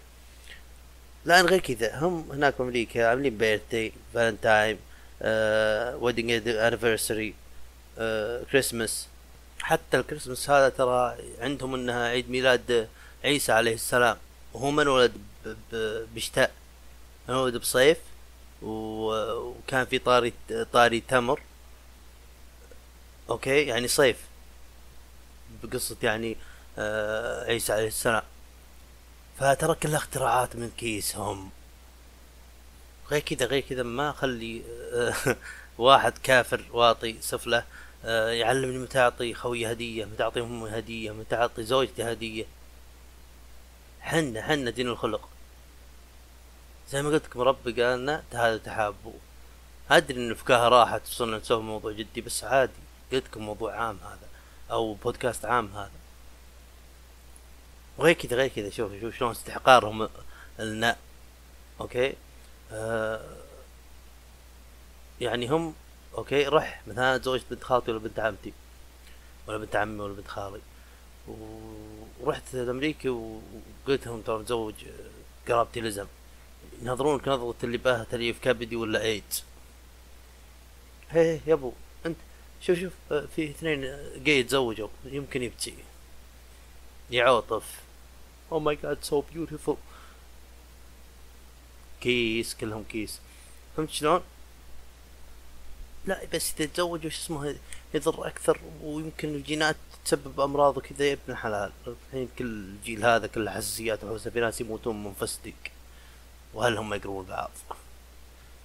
لا 1.25 1.41
غير 1.41 1.61
كذا 1.61 1.99
هم 1.99 2.29
هناك 2.33 2.55
في 2.55 2.63
أمريكا 2.63 3.09
عاملين 3.09 3.39
party 3.39 3.93
Valentine 4.15 4.79
wedding 6.03 6.49
anniversary 6.49 7.35
Christmas 8.51 9.09
حتى 9.61 9.97
الكريسماس 9.99 10.51
هذا 10.51 10.69
ترى 10.69 11.17
عندهم 11.41 11.75
إنها 11.75 12.09
عيد 12.09 12.31
ميلاد 12.31 12.89
عيسى 13.25 13.53
عليه 13.53 13.75
السلام 13.75 14.17
وهو 14.55 14.71
من 14.71 14.89
ولد 14.89 15.13
بشتاء 16.15 16.53
ولد 17.29 17.57
بصيف 17.57 17.99
وكان 18.63 19.87
في 19.87 19.99
طاري 19.99 20.33
طاري 20.73 21.01
تمر 21.01 21.41
أوكي؟ 23.31 23.67
يعني 23.67 23.89
صيف 23.89 24.17
بقصة 25.63 25.97
يعني 26.03 26.37
آه 26.79 27.45
عيسى 27.45 27.73
عليه 27.73 27.87
السلام. 27.87 28.23
فترى 29.39 29.75
كلها 29.75 29.97
اختراعات 29.97 30.57
من 30.57 30.71
كيسهم. 30.79 31.51
غير 33.11 33.21
كذا 33.21 33.47
غير 33.47 33.61
كذا 33.61 33.83
ما 33.83 34.11
أخلي 34.11 34.63
آه 34.95 35.15
واحد 35.79 36.19
كافر 36.19 36.65
واطي 36.73 37.17
سفلة 37.21 37.65
يعلمني 38.05 38.79
متى 38.79 38.99
اعطي 38.99 39.35
خوي 39.35 39.73
هدية 39.73 40.05
متى 40.05 40.23
اعطي 40.23 40.41
امي 40.41 40.71
هدية 40.79 41.11
متى 41.11 41.37
اعطي 41.37 41.63
زوجتي 41.63 42.03
هدية. 42.13 42.45
حنا 44.01 44.43
حنا 44.43 44.71
دين 44.71 44.89
الخلق. 44.89 45.29
زي 46.91 47.03
ما 47.03 47.11
قلت 47.11 47.25
لكم 47.25 47.41
ربي 47.41 47.83
قال 47.83 47.99
لنا 47.99 48.23
تهادوا 48.33 48.57
تحابوا. 48.59 49.13
أدري 49.91 50.19
إن 50.19 50.31
الفكاهه 50.31 50.69
راحت 50.69 51.03
وصرنا 51.09 51.37
نسوي 51.39 51.63
موضوع 51.63 51.93
جدي 51.93 52.21
بس 52.21 52.45
عادي. 52.45 52.73
قلت 53.13 53.25
لكم 53.25 53.43
موضوع 53.43 53.77
عام 53.77 53.99
هذا 54.05 54.29
أو 54.71 54.95
بودكاست 54.95 55.45
عام 55.45 55.77
هذا. 55.77 55.91
وغير 57.99 58.15
كذا 58.15 58.37
غير 58.37 58.49
كذا. 58.49 58.71
شوف 58.71 58.93
شوف 59.01 59.17
شلون 59.17 59.31
استحقارهم 59.31 60.09
لنا. 60.59 60.97
okay؟ 61.81 62.15
آه 62.73 63.37
يعني 65.21 65.49
هم 65.49 65.75
okay 66.17 66.45
رح. 66.45 66.83
مثلا 66.87 67.19
تزوجت 67.19 67.45
بنت 67.51 67.65
خالتي 67.65 67.91
ولا 67.91 68.01
بنت 68.01 68.19
عمتي 68.19 68.53
ولا 69.47 69.59
بنت 69.59 69.77
عمي 69.77 70.01
ولا 70.01 70.13
بنت 70.13 70.29
خالي. 70.29 70.61
ورحت 72.21 72.55
لامريكا 72.55 73.11
وقلت 73.11 74.07
لهم 74.07 74.21
ترى 74.21 74.39
متزوج 74.39 74.75
قرابتي 75.49 75.81
لزم 75.81 76.07
ينظرونك 76.83 77.29
نظرة 77.29 77.55
اللي 77.65 77.79
بها 77.79 78.07
تليف 78.11 78.39
كبدي 78.41 78.77
ولا 78.77 79.03
إيدز. 79.03 79.45
هي 81.11 81.41
يا 81.47 81.55
أبو 81.55 81.73
أنت 82.07 82.17
شوف 82.61 82.79
شوف 82.79 82.93
في 83.13 83.51
اثنين 83.51 83.81
جاي 84.25 84.39
يتزوجوا. 84.41 84.89
يمكن 85.05 85.43
يبكي. 85.43 85.75
يعاطف. 87.11 87.81
oh 88.53 88.61
my 88.61 88.77
God 88.83 88.99
so 89.03 89.21
beautiful 89.21 89.77
kiss 92.01 92.55
كلهم 92.55 92.85
kiss. 92.85 93.21
فهمت 93.77 93.91
شلون؟ 93.91 94.21
لا 96.07 96.21
بس 96.35 96.55
إذا 96.61 96.67
تزوج 96.67 97.07
وش 97.07 97.17
اسمه 97.19 97.57
يضر 97.95 98.27
أكثر 98.27 98.61
ويمكن 98.83 99.29
الجينات 99.29 99.77
تسبب 100.05 100.41
أمراض 100.41 100.77
وكذا 100.77 101.05
يا 101.05 101.13
ابن 101.13 101.33
الحلال. 101.33 101.73
الحين 101.87 102.29
كل 102.39 102.45
الجيل 102.45 103.05
هذا 103.05 103.27
كله 103.27 103.51
حساسيات 103.51 104.05
وحوسه 104.05 104.31
في 104.31 104.41
ناس 104.41 104.61
يموتون 104.61 105.05
من 105.05 105.15
فستق 105.21 105.53
وهل 106.55 106.79
هم 106.79 106.95
يقرون 106.95 107.25
بعض؟ 107.25 107.51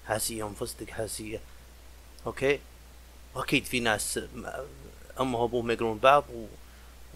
حاسية 0.08 0.48
من 0.48 0.54
فستق 0.54 0.90
حاسية. 0.90 1.42
أوكي؟ 2.26 2.60
واكيد 3.36 3.66
في 3.66 3.80
ناس 3.80 4.20
أمه 5.20 5.40
وابوه 5.40 5.62
ما 5.62 5.74
يقرون 5.74 5.98
بعض 5.98 6.24
و... 6.34 6.46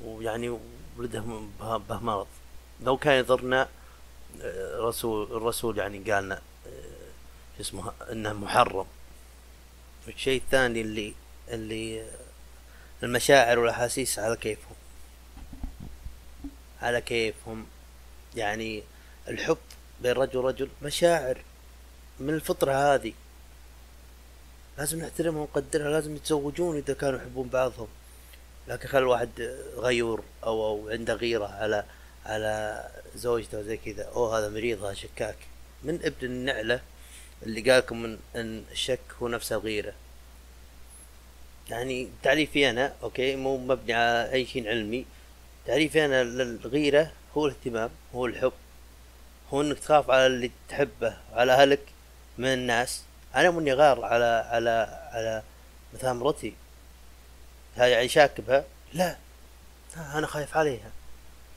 ويعني 0.04 0.60
ولدهم 0.98 1.52
به 1.60 2.00
مرض. 2.00 2.28
لو 2.84 2.98
كان 2.98 3.20
يضرنا 3.20 3.70
آه، 4.42 4.80
رسول 4.80 5.38
الرسول 5.38 5.78
يعني 5.78 6.12
قالنا 6.12 6.42
آه، 6.68 7.62
اسمه 7.62 7.94
إنه 8.12 8.34
محرم. 8.34 8.86
والشيء 10.08 10.42
الثاني 10.42 10.82
اللي 10.82 11.14
اللي 11.50 12.06
المشاعر 13.04 13.60
والأحاسيس 13.60 14.20
على 14.20 14.36
كيفهم. 14.36 14.76
على 16.82 17.02
كيفهم. 17.02 17.66
يعني 18.36 18.84
الحب 19.28 19.58
بين 20.02 20.12
رجل 20.12 20.38
ورجل 20.38 20.70
مشاعر 20.82 21.38
من 22.20 22.34
الفطرة 22.34 22.74
هذه. 22.74 23.14
لازم 24.78 25.00
نحترمها 25.00 25.42
ونقدرها 25.42 25.90
لازم 25.90 26.16
يتزوجون 26.16 26.78
إذا 26.78 26.94
كانوا 26.94 27.20
يحبون 27.20 27.48
بعضهم. 27.48 27.88
لكن 28.68 28.88
خلي 28.88 29.00
الواحد 29.00 29.58
غيور 29.76 30.24
أو 30.44 30.68
أو 30.68 30.90
عنده 30.90 31.14
غيرة 31.14 31.48
على 31.48 31.86
على 32.26 32.86
زوجته 33.16 33.62
زي 33.62 33.78
كذا. 33.78 34.04
أو 34.04 34.34
هذا 34.34 34.50
مريض 34.50 34.84
هذا 34.84 34.94
شكاك. 34.94 35.38
من 35.84 35.96
ابن 36.04 36.26
النعلة 36.28 36.82
اللي 37.44 37.72
قالكم 37.72 38.02
من 38.02 38.20
إن 38.36 38.64
الشك 38.72 39.00
هو 39.22 39.28
نفس 39.28 39.52
الغيرة 39.52 39.94
يعني 41.70 42.10
تعريفي 42.24 42.70
أنا 42.70 42.94
أوكي 43.04 43.36
مو 43.36 43.58
مبني 43.58 43.94
على 43.94 44.32
أي 44.32 44.46
شيء 44.46 44.70
علمي. 44.70 45.06
تعريفي 45.66 46.06
أنا 46.06 46.24
للغيرة 46.24 47.12
هو 47.38 47.46
الاهتمام 47.46 47.90
هو 48.16 48.26
الحب. 48.26 48.54
هو 49.54 49.62
إنك 49.62 49.80
تخاف 49.80 50.10
على 50.10 50.28
اللي 50.28 50.52
تحبه 50.70 51.18
على 51.34 51.54
أهلك 51.54 51.80
من 52.38 52.48
الناس. 52.48 53.04
أنا 53.36 53.52
مني 53.52 53.74
غار 53.74 54.06
على 54.06 54.26
على 54.26 55.10
على 55.14 55.44
مثلا 55.94 56.14
مرتي 56.14 56.54
هاي 57.76 57.92
يعني 57.92 58.08
شاك 58.08 58.42
بها. 58.42 58.66
لا 58.94 59.18
أنا 59.98 60.28
خايف 60.28 60.58
عليها. 60.58 60.92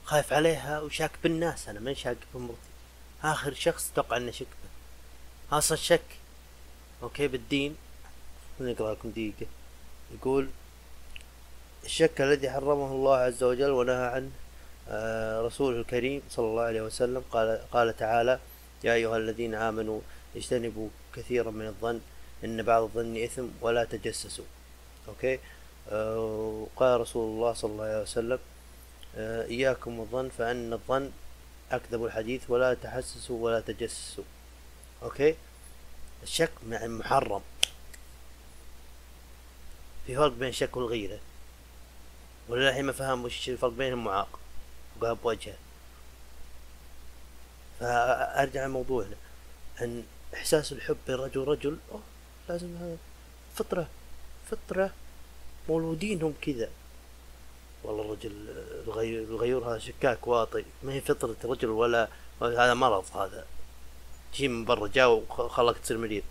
خايف 0.04 0.32
عليها 0.32 0.80
وشاك 0.80 1.10
بالناس 1.22 1.68
أنا 1.68 1.80
من 1.80 1.94
شاك 1.94 2.16
بمرتي 2.34 2.58
آخر 3.24 3.54
شخص 3.54 3.90
أتوقع 3.92 4.16
إنه 4.16 4.30
شك. 4.30 4.46
أصلا 5.52 5.76
شك. 5.76 6.00
أوكي 7.02 7.28
بالدين. 7.28 7.76
نقرا 8.60 8.92
لكم 8.92 9.10
دقيقة. 9.10 9.46
يقول 10.14 10.48
الشك 11.84 12.20
الذي 12.20 12.50
حرمه 12.50 12.92
الله 12.92 13.16
عز 13.16 13.42
وجل 13.42 13.70
ونهى 13.70 14.06
عنه 14.06 14.30
آه، 14.88 15.42
رسوله 15.42 15.80
الكريم 15.80 16.22
صلى 16.30 16.46
الله 16.46 16.62
عليه 16.62 16.82
وسلم 16.82 17.22
قال 17.32 17.60
قال 17.72 17.96
تعالى 17.96 18.38
يا 18.84 18.92
أيها 18.94 19.16
الذين 19.16 19.54
آمنوا 19.54 20.00
اجتنبوا 20.36 20.88
كثيرا 21.14 21.50
من 21.50 21.66
الظن 21.66 22.00
إن 22.44 22.62
بعض 22.62 22.82
الظن 22.82 23.16
إثم 23.16 23.46
ولا 23.60 23.84
تجسسوا. 23.84 24.44
okay؟ 25.08 25.38
آه، 25.90 26.18
وقال 26.18 27.00
رسول 27.00 27.36
الله 27.36 27.52
صلى 27.52 27.70
الله 27.70 27.84
عليه 27.84 28.02
وسلم 28.02 28.38
آه، 29.16 29.44
إياكم 29.44 30.00
الظن 30.00 30.28
فأن 30.28 30.72
الظن 30.72 31.10
أكذب 31.72 32.04
الحديث 32.04 32.50
ولا 32.50 32.74
تحسسوا 32.74 33.44
ولا 33.44 33.60
تجسسوا. 33.60 34.24
okay؟ 35.02 35.36
الشك 36.22 36.52
محرم. 36.64 37.42
في 40.06 40.16
فرق 40.16 40.32
بين 40.32 40.48
الشك 40.48 40.76
والغيرة. 40.76 41.18
ولا 42.48 42.68
الحين 42.68 42.84
ما 42.84 42.92
فهم 42.92 43.24
وش 43.24 43.48
الفرق 43.48 43.70
بينهم؟ 43.70 44.04
معاق. 44.04 44.38
وقال 45.00 45.14
بوجهه 45.14 45.56
فأرجع 47.80 48.66
لموضوعنا. 48.66 49.16
أن 49.80 50.04
إحساس 50.34 50.72
الحب 50.72 50.96
بين 51.06 51.16
رجل 51.16 51.38
ورجل 51.38 51.78
أوه 51.92 52.00
لازم 52.48 52.76
هذا. 52.76 52.96
فطرة 53.54 53.88
فطرة. 54.50 54.90
مولودين 55.68 56.22
هم 56.22 56.34
كذا. 56.42 56.70
والله 57.84 58.02
الرجل 58.02 58.48
الغيور 59.30 59.70
هذا 59.70 59.78
شكاك 59.78 60.26
واطي. 60.26 60.64
ما 60.82 60.92
هي 60.92 61.00
فطرة 61.00 61.36
رجل 61.44 61.68
ولا 61.68 62.08
هذا 62.42 62.74
مرض 62.74 63.16
هذا. 63.16 63.46
جي 64.34 64.48
من 64.48 64.64
برا 64.64 64.88
جاء 64.88 65.10
وخلاك 65.10 65.78
تصير 65.78 65.98
مريض. 65.98 66.22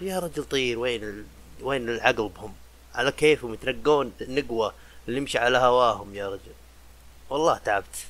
يا 0.00 0.18
رجل 0.18 0.44
طير 0.44 0.78
وين 0.78 1.02
ال... 1.04 1.24
وين 1.60 1.88
العقل 1.88 2.28
بهم 2.28 2.54
على 2.94 3.12
كيفهم 3.12 3.54
يترقون 3.54 4.12
نقوة 4.20 4.74
اللي 5.08 5.18
يمشي 5.18 5.38
على 5.38 5.58
هواهم 5.58 6.14
يا 6.14 6.28
رجل. 6.28 6.52
والله 7.30 7.58
تعبت. 7.58 8.06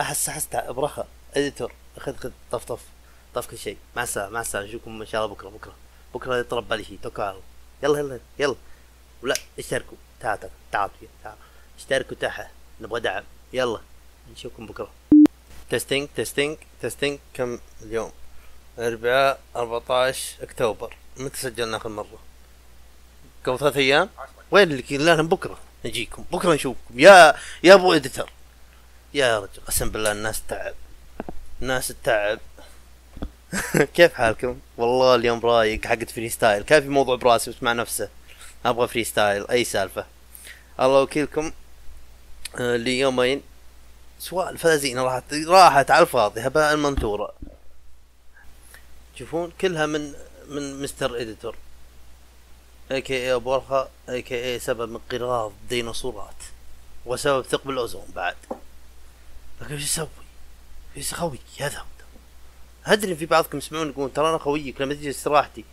أحس 0.00 0.28
أحس 0.28 0.48
برخة. 0.56 1.04
إديتور 1.34 1.72
خذ 1.98 2.16
خذ 2.16 2.30
طف 2.50 2.64
طف 2.64 2.80
طف 3.34 3.46
كل 3.46 3.58
شيء. 3.58 3.76
مع 3.96 4.02
السلامة 4.02 4.30
مع 4.30 4.40
السلامة. 4.40 4.68
نشوفكم 4.68 5.00
إن 5.00 5.06
شاء 5.06 5.24
الله 5.24 5.34
بكرة 5.34 5.48
بكرة. 5.48 5.74
بكرة 6.14 6.36
يطرب 6.36 6.68
بالي 6.68 6.84
شيء. 6.84 6.98
توكل. 7.02 7.22
على 7.22 7.36
الله 7.84 7.98
يلا 7.98 8.14
يلا 8.14 8.20
يلا. 8.38 8.56
ولا 9.22 9.34
اشتركوا. 9.58 9.96
تعال 10.20 10.40
تعال 10.40 10.50
تعال 10.72 10.90
تعال. 11.22 11.36
اشتركوا 11.78 12.16
تحت. 12.20 12.50
نبغى 12.80 13.00
دعم. 13.00 13.24
يلا. 13.52 13.80
نشوفكم 14.32 14.66
بكرة. 14.66 14.90
تستنج 15.70 16.08
تستنج 16.16 16.56
تستنج 16.82 17.18
كم 17.34 17.58
اليوم؟ 17.82 18.12
الأربعاء 18.78 19.40
14 19.56 20.42
أكتوبر. 20.42 20.96
متى 21.16 21.36
سجلنا 21.36 21.76
آخر 21.76 21.88
مرة؟ 21.88 22.18
قبل 23.44 23.58
ثلاث 23.58 23.76
أيام؟ 23.76 24.08
وين 24.50 24.72
اللي 24.72 24.98
لا 24.98 25.22
بكرة. 25.22 25.58
نجيكم 25.84 26.24
بكرة 26.32 26.54
نشوفكم. 26.54 27.00
يا 27.00 27.34
يا 27.62 27.74
أبو 27.74 27.92
إديتر. 27.92 28.30
يا 29.14 29.38
رجل 29.38 29.62
قسم 29.66 29.90
بالله 29.90 30.12
الناس 30.12 30.42
تعب. 30.48 30.74
الناس 31.62 31.92
تعب. 32.04 32.38
كيف 33.94 34.14
حالكم؟ 34.14 34.58
والله 34.76 35.14
اليوم 35.14 35.40
رايق 35.40 35.86
حقت 35.86 36.10
فري 36.10 36.28
ستايل. 36.28 36.62
كان 36.62 36.82
في 36.82 36.88
موضوع 36.88 37.16
براسي 37.16 37.50
بس 37.50 37.62
مع 37.62 37.72
نفسه. 37.72 38.08
أبغى 38.66 38.88
فري 38.88 39.04
ستايل. 39.04 39.50
أي 39.50 39.64
سالفة. 39.64 40.06
الله 40.80 41.02
وكيلكم 41.02 41.52
آه 42.60 42.76
لي 42.76 42.98
سواء 44.18 44.50
الفلازين 44.50 44.98
راحت 44.98 45.34
راحت 45.34 45.90
على 45.90 46.02
الفاضي 46.02 46.40
هباء 46.40 46.76
منثورة 46.76 47.34
تشوفون 49.14 49.52
كلها 49.60 49.86
من 49.86 50.12
من 50.48 50.82
Mr. 50.82 51.20
Editor 51.20 51.56
اي 52.90 53.00
كي 53.00 53.14
اي 53.14 53.34
أبو 53.34 53.60
اي 54.08 54.22
كي 54.22 54.44
اي 54.44 54.58
سبب 54.58 54.90
انقراض 54.90 55.52
ديناصورات 55.68 56.34
وسبب 57.06 57.42
ثقب 57.42 57.70
الأوزون 57.70 58.06
بعد. 58.14 58.36
لكن 59.60 59.74
إيش 59.74 59.82
يسوي؟ 59.82 60.08
إيش 60.96 61.12
يسوي؟ 61.12 61.38
يذهب 61.60 61.86
أدري 62.86 63.16
في 63.16 63.26
بعضكم 63.26 63.58
يسمعون 63.58 63.88
يقولون 63.88 64.12
ترى 64.12 64.28
أنا 64.28 64.38
خويك 64.38 64.80
لما 64.80 64.94
تجي 64.94 65.10
استراحتي. 65.10 65.64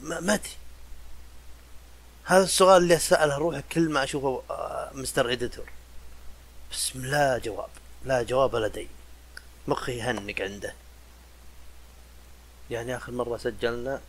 ما 0.00 0.34
أدري. 0.34 0.50
هذا 2.24 2.44
السؤال 2.44 2.82
اللي 2.82 2.96
أسأله 2.96 3.38
روحي 3.38 3.62
كل 3.72 3.88
ما 3.88 4.04
أشوفه 4.04 4.42
آه، 4.50 4.90
مستر 4.94 5.32
إديتور. 5.32 5.68
بس 6.72 6.96
لا 6.96 7.38
جواب 7.38 7.68
لا 8.04 8.22
جواب 8.22 8.56
لدي 8.56 8.88
مخي 9.68 9.98
يهنق 9.98 10.40
عنده. 10.40 10.74
يعني 12.70 12.96
آخر 12.96 13.12
مرة 13.12 13.36
سجلنا 13.36 14.00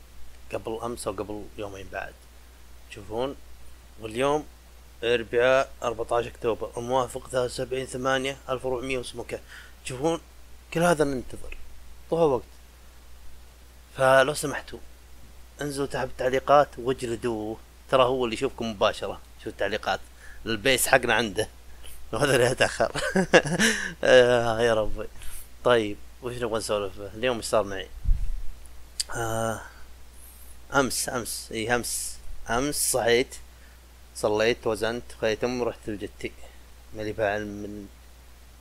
قبل 0.54 0.80
أمس 0.84 1.08
أو 1.08 1.14
قبل 1.14 1.46
يومين 1.58 1.88
بعد. 1.92 2.14
تشوفون 2.90 3.36
واليوم 4.00 4.46
اربعاء 5.04 5.72
14 5.84 6.28
أكتوبر. 6.28 6.72
الموافق 6.78 7.28
73 7.30 7.86
8 7.86 8.38
1400 8.50 8.98
وسمكة 8.98 9.40
تشوفون 9.86 10.22
كل 10.74 10.84
هذا 10.84 11.04
ننتظر. 11.04 11.58
طوى 12.10 12.32
وقت. 12.32 12.44
فلو 13.98 14.34
سمحتوا 14.34 14.80
انزلوا 15.62 15.88
تحت 15.88 16.08
التعليقات 16.08 16.68
واجلدوه 16.78 17.58
ترى 17.90 18.04
هو 18.04 18.26
اللي 18.26 18.36
يشوفكم 18.36 18.72
مباشرة. 18.72 19.22
شوف 19.38 19.48
التعليقات. 19.48 20.00
البيس 20.46 20.88
حقنا 20.88 21.14
عنده. 21.14 21.50
وهذا 22.14 22.36
اللي 22.36 22.52
اتاخر 22.52 22.92
آه 24.04 24.60
يا 24.62 24.74
ربي. 24.74 25.08
طيب 25.64 25.98
وش 26.24 26.36
نبغى 26.36 26.58
نسولف 26.58 26.94
اليوم 27.16 27.38
إيش 27.38 27.46
صار 27.46 27.64
معي؟ 27.64 27.88
آه 29.16 29.62
أمس 30.74 31.10
أمس. 31.10 31.50
إي 31.52 31.76
أمس. 31.76 32.18
أمس 32.50 32.92
صحيت 32.92 33.36
صليت 34.16 34.68
وزنت 34.68 35.04
خذيت 35.22 35.44
ام 35.44 35.62
ورحت 35.62 35.80
لجدتي. 35.90 36.32
مالي 36.96 37.14
فاعل 37.14 37.46
من 37.48 37.88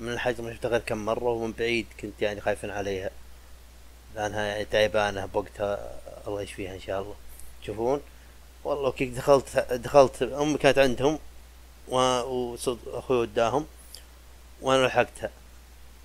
من 0.00 0.12
الحج 0.12 0.40
ما 0.40 0.54
شفتها 0.54 0.68
غير 0.68 0.80
كم 0.80 1.04
مرة 1.04 1.24
ومن 1.30 1.52
بعيد 1.52 1.86
كنت 2.00 2.22
يعني 2.22 2.40
خايف 2.40 2.64
عليها. 2.64 3.10
لأنها 4.14 4.42
يعني 4.42 4.64
تعبانة 4.64 5.26
بوقتها. 5.26 6.00
الله 6.26 6.42
يشفيها 6.42 6.74
إن 6.74 6.80
شاء 6.80 7.02
الله. 7.02 7.14
تشوفون 7.62 8.00
والله 8.64 8.92
كيف 8.92 9.16
دخلت 9.16 9.58
دخلت 9.58 10.22
أمي 10.22 10.58
كانت 10.58 10.78
عندهم. 10.78 11.18
وصد 11.88 12.78
أخوي 12.86 13.16
وداهم. 13.16 13.66
وأنا 14.62 14.86
لحقتها. 14.86 15.30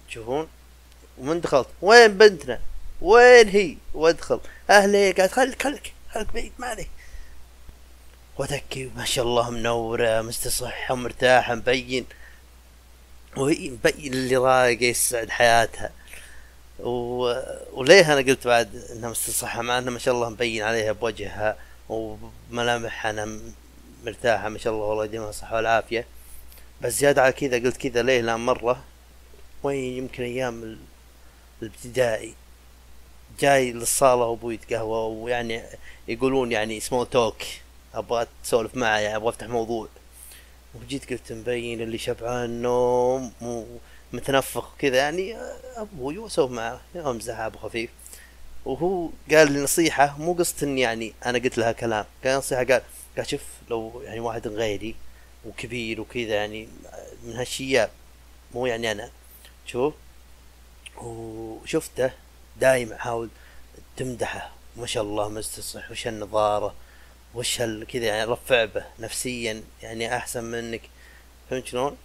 تشوفون؟ 0.07 0.47
ومن 1.17 1.41
دخلت. 1.41 1.67
وين 1.81 2.17
بنتنا؟ 2.17 2.59
وين 3.01 3.49
هي؟ 3.49 3.77
وادخل 3.93 4.39
أهلي 4.69 5.11
قالت 5.11 5.31
خليك 5.31 5.63
خليك 5.63 5.93
خليك 6.13 6.33
بعيد 6.33 6.51
ما 6.59 6.67
عليك. 6.67 6.89
وتكي 8.37 8.91
ما 8.95 9.05
شاء 9.05 9.25
الله 9.25 9.49
منورة 9.49 10.21
مستصحة 10.21 10.93
ومرتاحة 10.93 11.55
مبين. 11.55 12.05
وهي 13.37 13.69
مبين 13.69 14.13
اللي 14.13 14.37
رايقة 14.37 14.83
يسعد 14.83 15.29
حياتها. 15.29 15.91
و... 16.79 17.33
وليه 17.73 18.13
أنا 18.13 18.31
قلت 18.31 18.47
بعد 18.47 18.75
إنها 18.91 19.09
مستصحة 19.09 19.61
مع 19.61 19.77
إنها 19.77 19.91
ما 19.91 19.99
شاء 19.99 20.13
الله 20.13 20.29
مبين 20.29 20.63
عليها 20.63 20.91
بوجهها 20.91 21.57
وملامحها. 21.89 23.11
أنا 23.11 23.39
مرتاحة 24.05 24.49
ما 24.49 24.57
شاء 24.57 24.73
الله 24.73 24.85
والله 24.85 25.05
يديمها 25.05 25.29
الصحة 25.29 25.55
والعافية. 25.55 26.05
بس 26.81 26.93
زيادة 26.93 27.21
على 27.21 27.31
كذا 27.31 27.57
قلت 27.57 27.77
كذا 27.77 28.01
ليه 28.03 28.21
لا 28.21 28.37
مرة؟ 28.37 28.83
وين؟ 29.63 29.97
يمكن 29.97 30.23
أيام 30.23 30.77
الابتدائي. 31.61 32.33
جاي 33.39 33.71
للصالة 33.71 34.25
وابوي 34.25 34.53
يتقهوى 34.53 35.15
ويعني 35.15 35.63
يقولون 36.07 36.51
يعني 36.51 36.79
سمول 36.79 37.09
توك 37.09 37.37
أبغى 37.93 38.27
تسولف 38.43 38.75
معي 38.75 39.03
يعني 39.03 39.15
أبغى 39.15 39.29
أفتح 39.29 39.47
موضوع. 39.47 39.87
وجيت 40.75 41.09
قلت 41.09 41.31
مبين 41.31 41.81
اللي 41.81 41.97
شبعان 41.97 42.61
نوم 42.61 43.31
ومتنفخ 44.13 44.75
كذا 44.79 44.97
يعني 44.97 45.37
أبوي 45.75 46.17
واسولف 46.17 46.51
معه 46.51 46.81
امزح 46.95 47.39
ابو 47.39 47.57
خفيف 47.57 47.89
وهو 48.65 49.09
قال 49.31 49.51
لي 49.51 49.59
نصيحة 49.63 50.15
مو 50.19 50.33
قصة 50.33 50.67
يعني 50.67 51.13
أنا 51.25 51.39
قلت 51.39 51.57
لها 51.57 51.71
كلام 51.71 52.05
قال 52.23 52.37
نصيحة 52.37 52.63
قال 52.63 52.81
قال 53.17 53.29
شوف 53.29 53.43
لو 53.69 54.01
يعني 54.05 54.19
واحد 54.19 54.47
غيري 54.47 54.95
وكبير 55.45 56.01
وكذا 56.01 56.35
يعني 56.35 56.67
من 57.23 57.35
هالشياب 57.35 57.89
مو 58.53 58.65
يعني 58.65 58.91
أنا. 58.91 59.11
شوف 59.65 59.93
وشفته 60.97 62.11
دايم 62.59 62.93
أحاول 62.93 63.29
تمدحه. 63.97 64.51
ما 64.77 64.85
شاء 64.85 65.03
الله 65.03 65.29
مستصح 65.29 65.91
وش 65.91 66.07
النظارة 66.07 66.75
وش 67.35 67.57
كذا 67.61 68.05
يعني 68.05 68.31
رفع 68.31 68.65
به 68.65 68.83
نفسيا 68.99 69.63
يعني 69.81 70.15
أحسن 70.15 70.43
منك. 70.43 70.81
فهمت 71.49 71.67
شلون؟ 71.67 71.97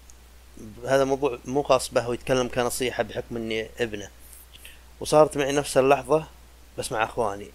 هذا 0.84 1.04
موضوع 1.04 1.38
مو 1.44 1.62
خاص 1.62 1.88
به 1.88 2.08
ويتكلم 2.08 2.48
كنصيحة 2.48 3.02
بحكم 3.02 3.36
إني 3.36 3.68
ابنه. 3.78 4.10
وصارت 5.00 5.36
معي 5.36 5.52
نفس 5.52 5.76
اللحظة 5.76 6.26
بس 6.78 6.92
مع 6.92 7.04
إخواني. 7.04 7.48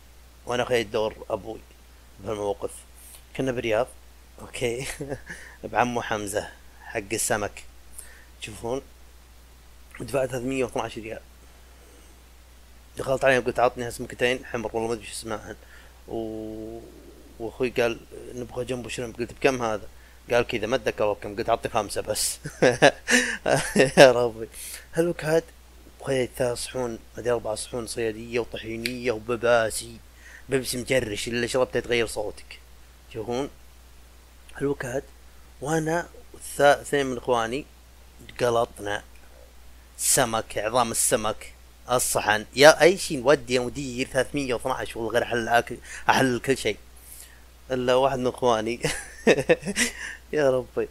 وأنا 0.46 0.64
اخذت 0.64 0.86
دور 0.86 1.16
أبوي 1.30 1.60
بهالموقف. 2.20 2.72
كنا 3.42 3.52
برياض. 3.52 3.88
أوكي. 4.42 4.88
بعمو 5.64 6.02
حمزة 6.02 6.48
حق 6.84 7.14
السمك. 7.14 7.64
تشوفون 8.42 8.82
دفعت 10.00 10.30
312 10.30 11.02
ريال. 11.02 11.20
دخلت 12.98 13.26
عليهم 13.26 13.44
قلت 13.44 13.60
عطني 13.60 13.86
هالسمكتين. 13.86 14.46
حمر 14.46 14.70
والله 14.74 14.88
ما 14.88 14.94
أدري 14.94 15.06
شو 15.06 15.12
اسمهن. 15.12 15.56
و... 16.08 16.80
وأخوي 17.40 17.70
قال 17.70 18.00
نبغى 18.36 18.66
جنبه 18.66 18.90
شرمب 18.90 19.16
قلت 19.16 19.34
بكم 19.34 19.62
هذا؟ 19.62 19.88
قال 20.32 20.48
كذا 20.48 20.68
ما 20.68 20.76
أتذكر 20.76 21.14
كم 21.14 21.36
قلت 21.36 21.50
اعطي 21.50 21.70
خمسة 21.70 22.02
بس. 22.02 22.40
يا 23.98 24.12
ربي. 24.12 24.48
هالوكاد 24.94 25.44
بغيت 26.02 26.30
ثلاث 26.38 26.58
صحون 26.58 27.00
أدري 27.18 27.32
أربع 27.32 27.56
صحون 27.56 27.88
صيادية 27.88 28.40
وطحينية 28.40 29.12
وبباسي. 29.12 29.98
بيبسي 30.50 30.78
مجرش 30.78 31.28
اللي 31.28 31.48
شربته 31.48 31.78
يتغير 31.78 32.08
صوتك. 32.08 32.61
تشوفون 33.12 33.50
الوكاد 34.62 35.04
وأنا 35.62 36.10
اثنين 36.60 37.06
من 37.06 37.18
إخواني 37.18 37.66
قلطنا 38.40 39.04
سمك 39.98 40.58
عظام 40.58 40.92
السمك 40.92 41.54
الصحن 41.92 42.46
يا 42.56 42.82
أي 42.82 42.98
شيء 42.98 43.18
نودي 43.18 43.54
يا 43.54 43.60
مدير 43.60 44.08
312 44.08 45.00
والغير 45.00 45.24
أحل 45.24 45.64
أحل 46.10 46.40
كل 46.40 46.58
شيء 46.58 46.78
إلا 47.72 47.96
واحد 47.96 48.20
من 48.20 48.28
إخواني. 48.28 48.80
يا 50.34 50.50
ربي. 50.50 50.90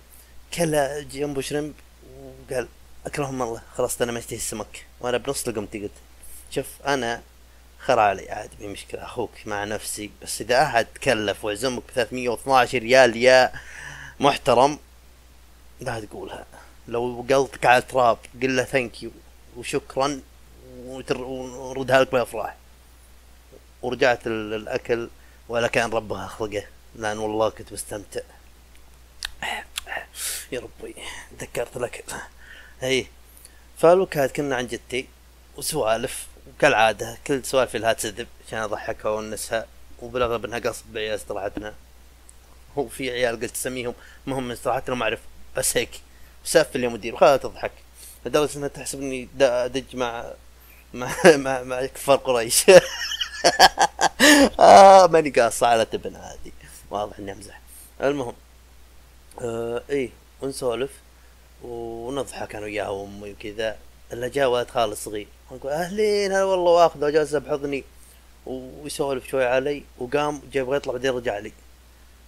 كلا 0.54 1.02
جنبه 1.02 1.40
shrimp 1.40 1.74
وقال 2.20 2.68
اكرههم 3.06 3.42
الله 3.42 3.62
خلاص 3.74 4.02
أنا 4.02 4.12
ما 4.12 4.18
اشتهي 4.18 4.36
السمك. 4.36 4.86
وأنا 5.00 5.16
بنص 5.16 5.48
لقمتي 5.48 5.82
قلت 5.82 5.92
شوف 6.50 6.66
أنا 6.86 7.22
خر 7.84 7.98
علي 7.98 8.30
عادي 8.30 8.50
مي 8.60 8.66
مشكلة. 8.66 9.04
أخوك 9.04 9.30
مع 9.46 9.64
نفسي 9.64 10.10
بس 10.22 10.40
إذا 10.40 10.62
أحد 10.62 10.86
تكلف 10.94 11.44
وعزمك 11.44 11.82
ب 11.82 11.90
312 11.94 12.78
ريال 12.78 13.16
يا 13.16 13.52
محترم 14.20 14.78
لا 15.80 16.00
تقولها. 16.00 16.46
لو 16.88 17.26
قلتك 17.30 17.66
على 17.66 17.78
التراب 17.78 18.18
قل 18.42 18.56
له 18.56 18.64
thank 18.64 19.02
you 19.02 19.10
وشكرا 19.56 20.20
وردها 20.86 22.00
لك 22.00 22.12
بافراح 22.12 22.56
ورجعت 23.82 24.26
الأكل 24.26 25.08
ولا 25.48 25.68
كان 25.68 25.90
ربها 25.90 26.26
خلقه 26.26 26.64
لأن 26.96 27.18
والله 27.18 27.48
كنت 27.48 27.72
مستمتع. 27.72 28.20
يا 30.52 30.60
ربي 30.60 30.94
تذكرت 31.38 31.76
لك. 31.76 32.04
اي 32.82 33.06
فالوكاد 33.78 34.30
كنا 34.30 34.56
عند 34.56 34.68
جدتي 34.68 35.08
وسوالف. 35.56 36.26
وكالعادة 36.56 37.18
كل 37.26 37.44
سوالفي 37.44 37.78
لها 37.78 37.92
تذب 37.92 38.26
عشان 38.46 38.58
اضحكها 38.58 39.08
وانسها 39.10 39.66
وبالأغلب 40.02 40.44
إنها 40.44 40.58
قصد 40.58 40.84
بعيال 40.92 41.14
استراحتنا 41.14 41.74
هو 42.78 42.88
في 42.88 43.10
عيال 43.10 43.40
قلت 43.40 43.54
اسميهم 43.56 43.94
مهم 44.26 44.42
من 44.44 44.50
استراحتنا 44.52 44.94
ما 44.94 45.02
أعرف 45.04 45.20
بس 45.56 45.76
هيك. 45.76 45.90
سافل 46.44 46.84
يا 46.84 46.88
مدير 46.88 47.14
وخلها 47.14 47.36
تضحك. 47.36 47.72
لدرجة 48.26 48.56
إنها 48.58 48.68
تحسب 48.68 49.00
إني 49.02 49.28
أدج 49.40 49.96
مع 49.96 50.24
مع 50.94 51.12
مع, 51.36 51.62
مع 51.62 51.86
كفار 51.86 52.16
قريش. 52.16 52.64
آه 54.60 55.06
ماني 55.06 55.30
قاصة 55.30 55.66
على 55.66 55.84
تبن 55.84 56.16
عادي. 56.16 56.52
واضح 56.90 57.18
إني 57.18 57.32
أمزح. 57.32 57.60
المهم 58.02 58.34
آه 59.40 59.82
إيه 59.90 60.10
ونسولف 60.42 60.90
ونضحك 61.62 62.54
أنا 62.54 62.64
وياها 62.64 62.88
وأمي 62.88 63.30
وكذا. 63.32 63.76
الا 64.12 64.28
جاء 64.28 64.48
ولد 64.48 64.70
خالي 64.70 64.92
الصغير 64.92 65.28
ونقول 65.50 65.72
أهلين 65.72 66.32
هلا 66.32 66.44
والله 66.44 66.70
وآخذه 66.72 67.04
وجالس 67.04 67.34
بحضني 67.34 67.84
ويسولف 68.46 69.28
شوي 69.28 69.44
علي 69.44 69.84
وقام 69.98 70.42
جاي 70.52 70.62
يبغى 70.62 70.76
يطلع 70.76 70.92
بعدين 70.92 71.10
رجع 71.10 71.38
لي. 71.38 71.52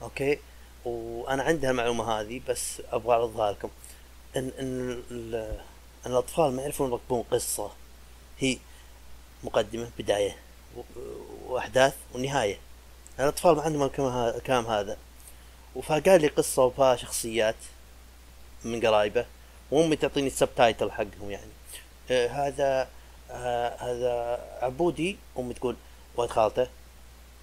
أوكي؟ 0.02 0.38
وأنا 0.84 1.42
عندي 1.42 1.70
المعلومه 1.70 2.20
هذه 2.20 2.40
بس 2.48 2.82
أبغى 2.92 3.12
أعرضها 3.12 3.52
لكم. 3.52 3.70
إن 4.36 4.50
إن, 4.60 5.02
إن 5.10 5.56
الأطفال 6.06 6.52
ما 6.52 6.62
يعرفون 6.62 6.90
يركبون 6.92 7.22
قصة. 7.22 7.70
هي 8.38 8.58
مقدمة 9.44 9.90
بداية 9.98 10.36
وأحداث 11.46 11.94
ونهاية. 12.14 12.58
الأطفال 13.20 13.56
ما 13.56 13.62
عندهم 13.62 13.82
الكلام 14.36 14.66
هذا. 14.66 14.96
فقال 15.82 16.20
لي 16.20 16.28
قصة 16.28 16.64
وفيها 16.64 16.96
شخصيات 16.96 17.56
من 18.64 18.86
قرايبه 18.86 19.26
وأمي 19.70 19.96
تعطيني 19.96 20.26
ال 20.26 20.33
subtitle 20.33 20.90
حقهم 20.90 21.30
يعني. 21.30 21.50
هذا 22.10 22.88
آه 23.30 23.76
هذا 23.78 24.40
عبودي 24.62 25.16
امي 25.38 25.54
تقول 25.54 25.76
ولد 26.16 26.30
خالته 26.30 26.66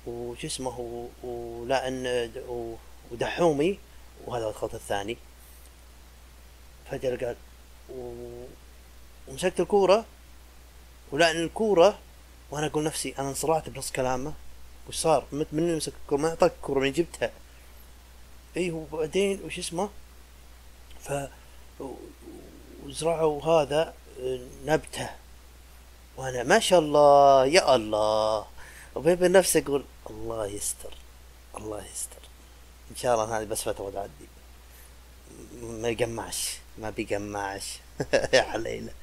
وش 0.07 0.45
اسمه 0.45 1.09
ولا 1.23 1.87
ان 1.87 2.31
ودحومي 3.11 3.79
وهذا 4.25 4.45
ولد 4.45 4.55
خالته 4.55 4.75
الثاني 4.75 5.17
فجأة 6.91 7.17
قال 7.17 7.35
ومسكت 9.27 9.59
الكورة 9.59 10.05
ولأن 11.11 11.43
الكورة 11.43 11.99
وأنا 12.51 12.67
أقول 12.67 12.83
نفسي 12.83 13.15
أنا 13.19 13.29
انصرعت 13.29 13.69
بنص 13.69 13.91
كلامه 13.91 14.33
وش 14.89 14.95
صار؟ 14.95 15.25
من 15.31 15.45
اللي 15.53 15.75
مسك 15.75 15.93
الكورة؟ 16.03 16.19
ما 16.19 16.29
أعطاك 16.29 16.51
الكورة 16.51 16.79
من 16.79 16.91
جبتها؟ 16.91 17.31
اي 18.57 18.71
وبعدين 18.71 19.41
وش 19.45 19.59
اسمه؟ 19.59 19.89
ف 21.01 21.13
وزرعوا 22.85 23.43
هذا 23.43 23.93
نبته. 24.65 25.09
وأنا 26.17 26.43
ما 26.43 26.59
شاء 26.59 26.79
الله 26.79 27.45
يا 27.45 27.75
الله. 27.75 28.45
وبين 28.95 29.31
نفسي 29.31 29.59
أقول 29.59 29.83
الله 30.09 30.47
يستر 30.47 30.93
الله 31.57 31.85
يستر. 31.91 32.21
إن 32.91 32.95
شاء 32.95 33.13
الله 33.13 33.37
هذه 33.37 33.45
بس 33.45 33.61
فترة 33.63 33.89
تعدي. 33.89 34.27
ما 35.61 35.89
يقمعش 35.89 36.57
ما 36.77 36.89
بيقمعش. 36.89 37.79
يا 38.33 38.41
حليلة 38.41 38.93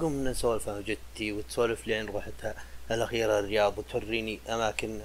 قمنا 0.00 0.30
نسولف 0.30 0.68
أنا 0.68 0.78
وجدتي 0.78 1.32
وتسولف 1.32 1.86
لين 1.86 2.08
رحت 2.08 2.54
الأخيرة 2.90 3.38
الرياض 3.38 3.78
وتوريني 3.78 4.40
أماكن 4.48 5.00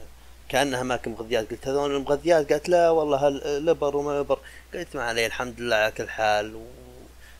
كأنها 0.49 0.81
أماكن 0.81 1.11
مغذيات. 1.11 1.49
قلت 1.51 1.67
هذول 1.67 1.95
المغذيات؟ 1.95 2.51
قالت 2.51 2.69
لا 2.69 2.89
والله 2.89 3.29
لبر 3.59 3.95
وما 3.95 4.19
لبر. 4.19 4.39
قلت 4.73 4.95
ما 4.95 5.03
عليه 5.03 5.27
الحمد 5.27 5.59
لله 5.61 5.75
على 5.75 5.91
كل 5.91 6.09
حال. 6.09 6.65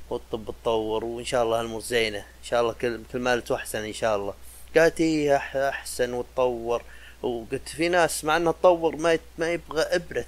والطب 0.09 0.53
تطور 0.61 1.05
وإن 1.05 1.25
شاء 1.25 1.43
الله 1.43 1.61
الأمور 1.61 1.81
زينة. 1.81 2.17
إن 2.17 2.43
شاء 2.43 2.61
الله 2.61 2.73
كل 2.73 3.01
كل 3.13 3.19
ما 3.19 3.39
تحسن 3.39 3.83
إن 3.83 3.93
شاء 3.93 4.15
الله. 4.15 4.33
قالت 4.77 5.01
إيه 5.01 5.35
أحسن 5.69 6.13
وتطور. 6.13 6.83
وقلت 7.21 7.69
في 7.69 7.89
ناس 7.89 8.25
مع 8.25 8.37
إنها 8.37 8.51
تطور 8.51 8.95
ما. 8.95 9.19
ما 9.37 9.53
يبغى 9.53 9.81
إبرة 9.81 10.25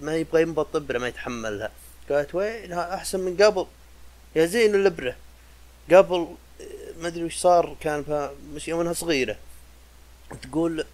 ما 0.00 0.16
يبغى 0.16 0.42
ينبط 0.42 0.76
إبرة 0.76 0.98
ما 0.98 1.08
يتحملها. 1.08 1.70
قالت 2.10 2.34
وين؟ 2.34 2.72
أحسن 2.72 3.20
من 3.20 3.36
قبل. 3.36 3.66
يا 4.36 4.46
زين 4.46 4.74
الإبرة. 4.74 5.16
قبل 5.92 6.28
ما 7.00 7.08
أدري 7.08 7.24
وش 7.24 7.36
صار 7.36 7.76
كان 7.80 8.30
مش 8.54 8.68
يوم 8.68 8.80
إنها 8.80 8.92
صغيرة. 8.92 9.36
تقول 10.42 10.84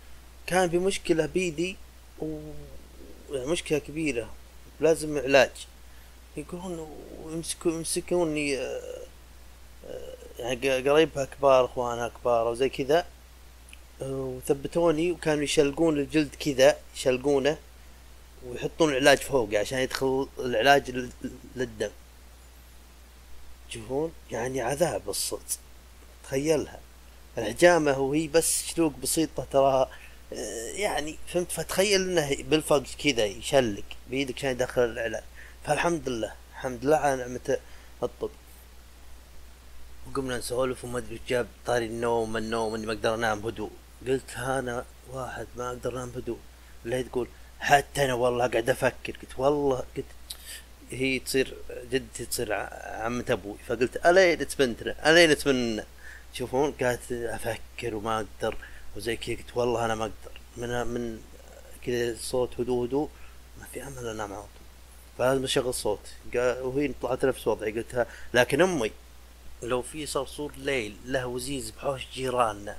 كان 0.46 0.70
في 0.70 0.79
مشكلة 0.79 1.27
بيدي 1.27 1.77
ومشكلة 3.31 3.79
كبيرة. 3.79 4.31
لازم 4.81 5.18
علاج. 5.18 5.66
يقولون 6.37 6.88
يمسكون 7.33 7.72
يمسكوني 7.75 8.59
آه، 8.59 8.81
آه، 9.88 10.14
يعني 10.38 10.90
قريبها 10.90 11.25
كبار 11.25 11.64
اخوانها 11.64 12.09
كبار 12.09 12.49
وزي 12.49 12.68
كذا. 12.68 13.07
وثبتوني 14.01 15.12
وكانوا 15.12 15.44
يشلقون 15.44 15.99
الجلد 15.99 16.35
كذا 16.35 16.77
يشلقونه 16.96 17.59
ويحطون 18.46 18.90
العلاج 18.90 19.18
فوقه 19.18 19.59
عشان 19.59 19.79
يدخل 19.79 20.29
العلاج 20.38 21.09
للدم. 21.57 21.90
تشوفون 23.68 24.12
يعني 24.31 24.61
عذاب 24.61 25.09
الصدق. 25.09 25.59
تخيلها. 26.25 26.81
الحجامة 27.38 27.99
وهي 27.99 28.29
بس 28.29 28.66
شلوق 28.66 28.92
بسيطة 29.03 29.46
تراها 29.53 29.90
يعني 30.75 31.16
فهمت؟ 31.29 31.53
فتخيل 31.53 32.01
إنه 32.03 32.37
بالفرق 32.42 32.83
كذا 33.05 33.25
يشلك 33.25 33.85
بيدك 34.11 34.38
عشان 34.38 34.51
يدخل 34.51 34.85
العلاج. 34.85 35.22
فالحمد 35.66 36.09
لله 36.09 36.33
الحمد 36.52 36.85
لله 36.85 36.96
على 36.96 37.16
نعمة 37.16 37.59
الطب. 38.02 38.31
وقمنا 40.07 40.38
نسولف 40.38 40.85
وما 40.85 40.98
أدري 40.98 41.20
جاب 41.29 41.46
طاري 41.66 41.87
النوم 41.87 42.37
النوم 42.37 42.74
إني 42.74 42.87
ما 42.87 42.92
أقدر 42.92 43.14
أنام 43.14 43.46
هدوء. 43.46 43.70
قلت 44.07 44.31
أنا 44.37 44.85
واحد 45.11 45.47
ما 45.57 45.68
أقدر 45.68 45.97
أنام 45.97 46.12
هدوء. 46.16 46.38
اللي 46.84 47.03
تقول 47.03 47.28
حتى 47.61 48.05
أنا 48.05 48.14
والله 48.14 48.47
قاعد 48.47 48.70
أفكر. 48.70 49.16
قلت 49.22 49.38
والله 49.38 49.84
قلت 49.97 50.05
هي 50.91 51.18
تصير 51.18 51.57
جدتي 51.91 52.26
تصير 52.26 52.53
عمة 53.05 53.24
أبوي. 53.30 53.59
فقلت 53.66 54.07
الين 54.07 54.49
تبنتنا 54.49 55.11
الين 55.11 55.38
تبننا. 55.38 55.84
تشوفون 56.32 56.72
قالت 56.72 57.12
أفكر 57.12 57.95
وما 57.95 58.16
أقدر 58.16 58.57
وزي 58.97 59.16
كذا. 59.16 59.36
قلت 59.36 59.57
والله 59.57 59.84
أنا 59.84 59.95
ما 59.95 60.05
أقدر. 60.05 60.41
من 60.57 60.86
من 60.86 61.20
كذا 61.82 62.16
صوت 62.20 62.61
هدوء 62.61 62.86
هدوء 62.86 63.09
ما 63.59 63.66
في 63.72 63.82
أمل 63.86 64.07
أنام 64.09 64.32
على 64.32 64.43
فلازم 65.19 65.45
اشغل 65.45 65.75
صوت 65.75 66.01
وهي 66.35 66.93
طلعت 67.03 67.25
نفس 67.25 67.47
وضعي 67.47 67.73
قلتها 67.73 68.07
لكن 68.35 68.61
أمي 68.61 68.93
لو 69.62 69.83
في 69.83 70.07
صرصور 70.07 70.53
ليل 70.57 70.97
له 71.07 71.27
وزيز 71.27 71.71
بحوش 71.71 72.07
جيراننا 72.14 72.77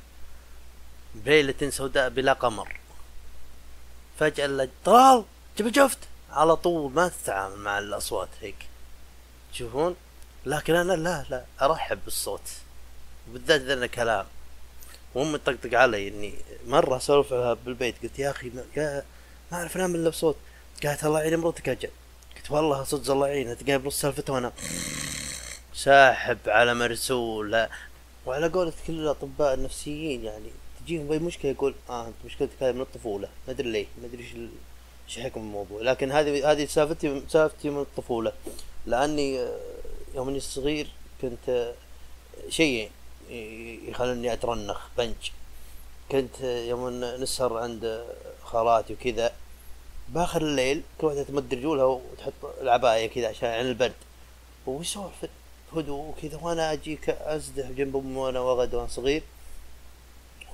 بليلة 1.16 1.70
سوداء 1.70 2.10
بلا 2.10 2.34
قمر 2.34 2.76
فجأة 4.20 4.70
طلال! 4.86 5.24
جب 5.58 5.76
شفت 5.76 5.98
على 6.32 6.56
طول 6.56 6.92
ما 6.92 7.08
تتعامل 7.08 7.56
مع 7.56 7.80
الأصوات 7.80 8.30
هيك. 8.42 8.56
تشوفون 9.54 9.96
لكن 10.46 10.76
أنا 10.76 10.94
لا 10.94 11.26
لا 11.30 11.46
أرحب 11.62 12.00
بالصوت 12.06 12.42
وبالذات 13.30 13.62
إذا 13.62 13.88
كلام. 13.88 14.26
وأمي 15.16 15.38
تطقطق 15.38 15.80
علي 15.80 16.08
إني 16.08 16.34
مرة 16.68 16.98
اسولف 16.98 17.34
بالبيت 17.34 18.04
قلت 18.04 18.20
يا 18.20 18.32
أخي 18.32 18.50
ما, 18.50 18.64
ما 19.52 19.58
أعرف 19.58 19.76
أنام 19.76 19.96
إلا 19.96 20.10
بصوت. 20.10 20.36
قالت 20.84 21.06
الله 21.06 21.20
يعين 21.20 21.36
مرتك 21.36 21.70
أجل 21.70 21.90
قلت 22.48 22.56
والله 22.56 22.84
صدق 22.84 23.12
الله 23.12 23.28
يعينها 23.28 23.54
تلقى 23.54 23.78
بنص 23.78 24.02
سالفته 24.02 24.34
وأنا 24.34 24.54
ساحب 25.74 26.38
على 26.48 26.74
مرسول 26.74 27.68
وعلى 28.26 28.48
قولة 28.48 28.74
كل 28.88 28.94
الأطباء 28.94 29.54
النفسيين 29.54 30.24
يعني 30.24 30.52
تجيهم 30.80 31.08
بأي 31.08 31.20
مشكلة 31.20 31.52
يقول 31.52 31.76
آه 31.90 32.08
أنت 32.08 32.16
مشكلتك 32.26 32.64
هذه 32.64 32.72
من 32.72 32.82
الطفولة. 32.82 33.30
ما 33.48 33.54
أدري 33.54 33.72
ليه 33.72 33.86
ما 34.02 34.08
أدري 34.08 34.24
إيش 34.24 34.34
إيش 35.08 35.20
حكم 35.20 35.42
الموضوع. 35.42 35.82
لكن 35.82 36.12
هذه 36.12 36.52
هذه 36.52 36.66
سالفتي 36.66 37.22
سالفتي 37.30 37.70
من 37.70 37.82
الطفولة. 37.82 38.32
لأني 38.86 39.48
يوم 40.16 40.30
إني 40.30 40.40
صغير 40.40 40.88
كنت 41.22 41.74
شيء 42.50 42.92
يخلوني 43.88 44.34
أترنخ 44.34 44.80
بنج. 44.98 45.32
كنت 46.12 46.42
يوم 46.42 46.90
نسهر 47.04 47.58
عند 47.58 48.06
خالاتي 48.44 48.94
وكذا 48.94 49.34
باخر 50.10 50.42
الليل 50.42 50.82
كل 51.02 51.08
واحدة 51.08 51.24
تمد 51.24 51.54
رجولها 51.54 51.86
وتحط 51.86 52.34
العباية 52.62 53.08
كذا 53.08 53.28
عشان 53.28 53.50
عن 53.50 53.66
البرد. 53.66 53.94
ويسولف 54.66 55.26
هدوء 55.76 56.00
وكذا 56.10 56.40
وأنا 56.42 56.74
أجيك 56.74 57.10
ازدح 57.10 57.70
جنب 57.72 57.96
أمي 57.96 58.18
وأنا 58.18 58.40
وغد 58.40 58.76
وأنا 58.76 58.88
صغير. 58.88 59.24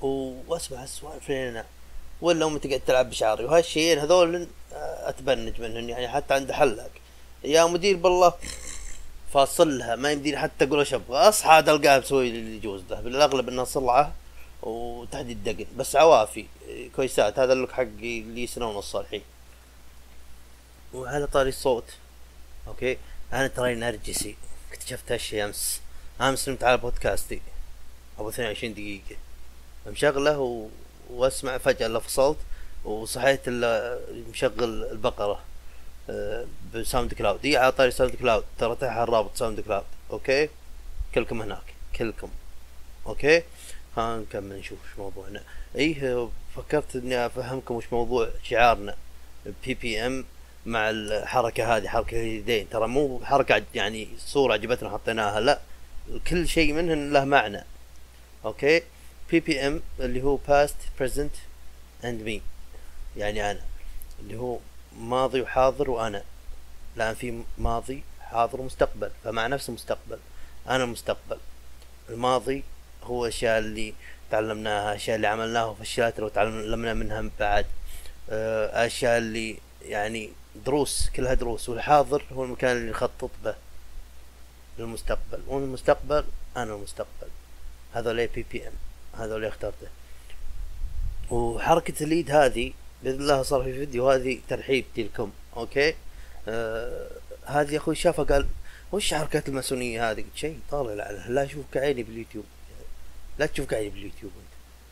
وأسمع 0.02 0.84
السوالف 0.84 1.28
لين 1.28 1.48
انام 1.48 1.64
ولا 2.20 2.46
أمي 2.46 2.58
تقعد 2.58 2.80
تلعب 2.86 3.10
بشعري. 3.10 3.44
وهالشيئين 3.44 3.98
هذول 3.98 4.46
أتبنج 4.72 5.60
منهم 5.60 5.88
يعني 5.88 6.08
حتى 6.08 6.34
عند 6.34 6.52
حلاق. 6.52 6.90
يا 7.44 7.66
مدير 7.66 7.96
بالله 7.96 8.32
فاصل 9.32 9.78
لها. 9.78 9.96
ما 9.96 10.12
يمديني 10.12 10.38
حتى 10.38 10.64
أقول 10.64 10.78
إيش 10.78 10.94
أبغى. 10.94 11.18
أصحى 11.18 11.50
عاد 11.50 11.70
مسوي 11.70 12.28
اللي 12.28 12.56
يجوز 12.56 12.82
له 12.90 13.00
بالأغلب 13.00 13.48
إنها 13.48 13.64
صلعة 13.64 14.12
وتحديد 14.62 15.44
دقن. 15.44 15.66
بس 15.76 15.96
عوافي. 15.96 16.46
كويسات. 16.96 17.38
هذا 17.38 17.52
ال 17.52 17.56
look 17.56 17.72
حقي 17.72 18.20
لي 18.20 18.46
سنه 18.46 18.68
ونص 18.68 18.96
الحين. 18.96 19.22
وعلى 20.94 21.26
طاري 21.26 21.48
الصوت. 21.48 21.84
أوكي؟ 22.66 22.98
أنا 23.32 23.46
ترى 23.46 23.74
نرجسي. 23.74 24.36
اكتشفت 24.72 25.12
هالشي 25.12 25.44
أمس. 25.44 25.80
أمس 26.20 26.48
نمت 26.48 26.64
على 26.64 26.76
بودكاستي. 26.76 27.40
أبو 28.18 28.28
22 28.28 28.74
دقيقة. 28.74 29.16
مشغلة 29.86 30.38
و... 30.38 30.68
وأسمع 31.10 31.58
فجأة 31.58 31.86
الا 31.86 31.98
فصلت. 31.98 32.38
وصحيت 32.84 33.48
إلا 33.48 34.00
مشغل 34.30 34.84
البقرة. 34.84 35.40
أه 36.10 36.46
ب 36.74 37.14
SoundCloud. 37.14 37.40
دي 37.40 37.56
على 37.56 37.72
طاري 37.72 37.90
SoundCloud. 37.90 38.44
ترى 38.58 38.76
تحت 38.76 38.98
الرابط 38.98 39.36
SoundCloud. 39.36 39.84
أوكي؟ 40.10 40.48
كلكم 41.14 41.42
هناك. 41.42 41.74
كلكم. 41.96 42.30
أوكي؟ 43.06 43.42
خلينا 43.96 44.18
نكمل 44.18 44.58
نشوف 44.58 44.78
إيش 44.84 44.98
موضوعنا. 44.98 45.42
إيه 45.76 46.28
فكرت 46.56 46.96
إني 46.96 47.26
أفهمكم 47.26 47.74
وش 47.74 47.84
موضوع 47.92 48.30
شعارنا. 48.42 48.96
PPM 49.64 50.24
مع 50.66 50.90
الحركة 50.90 51.76
هذه 51.76 51.88
حركة 51.88 52.20
اليدين 52.20 52.68
ترى 52.70 52.88
مو 52.88 53.20
حركة 53.24 53.62
يعني 53.74 54.08
صورة 54.18 54.52
عجبتنا 54.52 54.90
حطيناها 54.90 55.40
لا. 55.40 55.60
كل 56.28 56.48
شيء 56.48 56.72
منهن 56.72 57.12
له 57.12 57.24
معنى. 57.24 57.64
أوكي؟ 58.44 58.82
PPM 59.30 59.82
اللي 60.00 60.22
هو 60.22 60.36
past 60.36 60.76
present 60.98 61.34
and 62.04 62.22
me 62.22 62.42
يعني 63.16 63.50
أنا. 63.50 63.60
اللي 64.20 64.36
هو 64.36 64.58
ماضي 64.98 65.40
وحاضر 65.40 65.90
وأنا. 65.90 66.22
لأن 66.96 67.14
في 67.14 67.42
ماضي 67.58 68.02
حاضر 68.20 68.60
ومستقبل. 68.60 69.10
فمع 69.24 69.46
نفس 69.46 69.68
المستقبل 69.68 70.18
أنا 70.68 70.84
المستقبل 70.84 71.38
الماضي 72.10 72.64
هو 73.02 73.24
الاشياء 73.24 73.58
اللي 73.58 73.94
تعلمناها 74.30 74.90
الاشياء 74.90 75.16
اللي 75.16 75.26
عملناها 75.26 75.64
وفشلات 75.64 76.20
لو 76.20 76.28
تعلمنا 76.28 76.94
منها 76.94 77.30
بعد. 77.40 77.66
آه، 78.30 78.86
أشياء 78.86 79.18
اللي 79.18 79.56
يعني 79.84 80.30
دروس 80.66 81.10
كلها 81.16 81.34
دروس 81.34 81.68
والحاضر 81.68 82.24
هو 82.32 82.44
المكان 82.44 82.76
اللي 82.76 82.90
نخطط 82.90 83.30
به 83.44 83.54
للمستقبل. 84.78 85.42
والمستقبل 85.46 86.24
أنا 86.56 86.74
المستقبل. 86.74 87.28
هذول 87.94 88.26
PPM 88.26 88.72
هذول 89.18 89.44
اخترته. 89.44 89.86
وحركة 91.30 92.04
اليد 92.04 92.30
هذه 92.30 92.72
بإذن 93.02 93.20
الله 93.20 93.42
صار 93.42 93.62
في 93.62 93.72
فيديو 93.72 94.10
هذه 94.10 94.40
ترحيبتي 94.48 95.02
لكم 95.02 95.30
أوكي؟ 95.56 95.94
آه 96.48 97.10
هذه 97.46 97.76
أخوي 97.76 97.94
شافها 97.94 98.24
قال 98.24 98.46
وش 98.92 99.14
حركات 99.14 99.48
الماسونية 99.48 100.10
هذه؟ 100.10 100.20
قلت 100.20 100.36
شيء 100.36 100.58
طالع 100.70 100.94
لا, 100.94 101.28
لا 101.28 101.44
أشوف 101.44 101.64
كعيني 101.72 102.02
باليوتيوب. 102.02 102.44
لا 103.38 103.46
تشوف 103.46 103.66
كعيني 103.66 103.90
باليوتيوب 103.90 104.32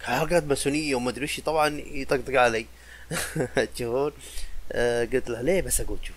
حركات 0.03 0.45
ماسونية 0.45 0.95
وما 0.95 1.11
أدري 1.11 1.24
وش 1.24 1.40
طبعا 1.40 1.82
يطقطق 1.86 2.40
علي. 2.40 2.66
تشوفون 3.74 4.12
آه 4.72 5.04
قلت 5.04 5.28
له 5.30 5.40
ليه 5.40 5.62
بس 5.62 5.80
أقول 5.80 5.98
شوف. 6.02 6.16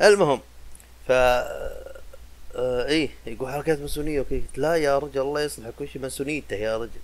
المهم 0.00 0.40
ف 1.08 1.12
آه 1.12 2.86
إيه 2.86 3.08
يقول 3.26 3.52
حركات 3.52 3.78
ماسونية 3.78 4.18
أوكي 4.18 4.40
قلت 4.40 4.58
لا 4.58 4.74
يا 4.76 4.98
رجل 4.98 5.20
الله 5.20 5.40
يصلحك 5.40 5.80
وش 5.80 5.96
ماسونيته 5.96 6.56
يا 6.56 6.76
رجل. 6.78 7.00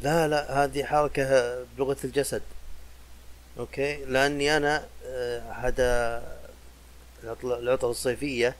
لا 0.00 0.28
لا 0.28 0.64
هذه 0.64 0.84
حركة 0.84 1.56
بلغة 1.78 1.96
الجسد. 2.04 2.42
أوكي؟ 3.58 4.04
لأني 4.04 4.56
أنا 4.56 4.86
آه 5.06 5.52
هذا 5.52 6.22
العطله 7.44 7.90
الصيفية. 7.90 8.54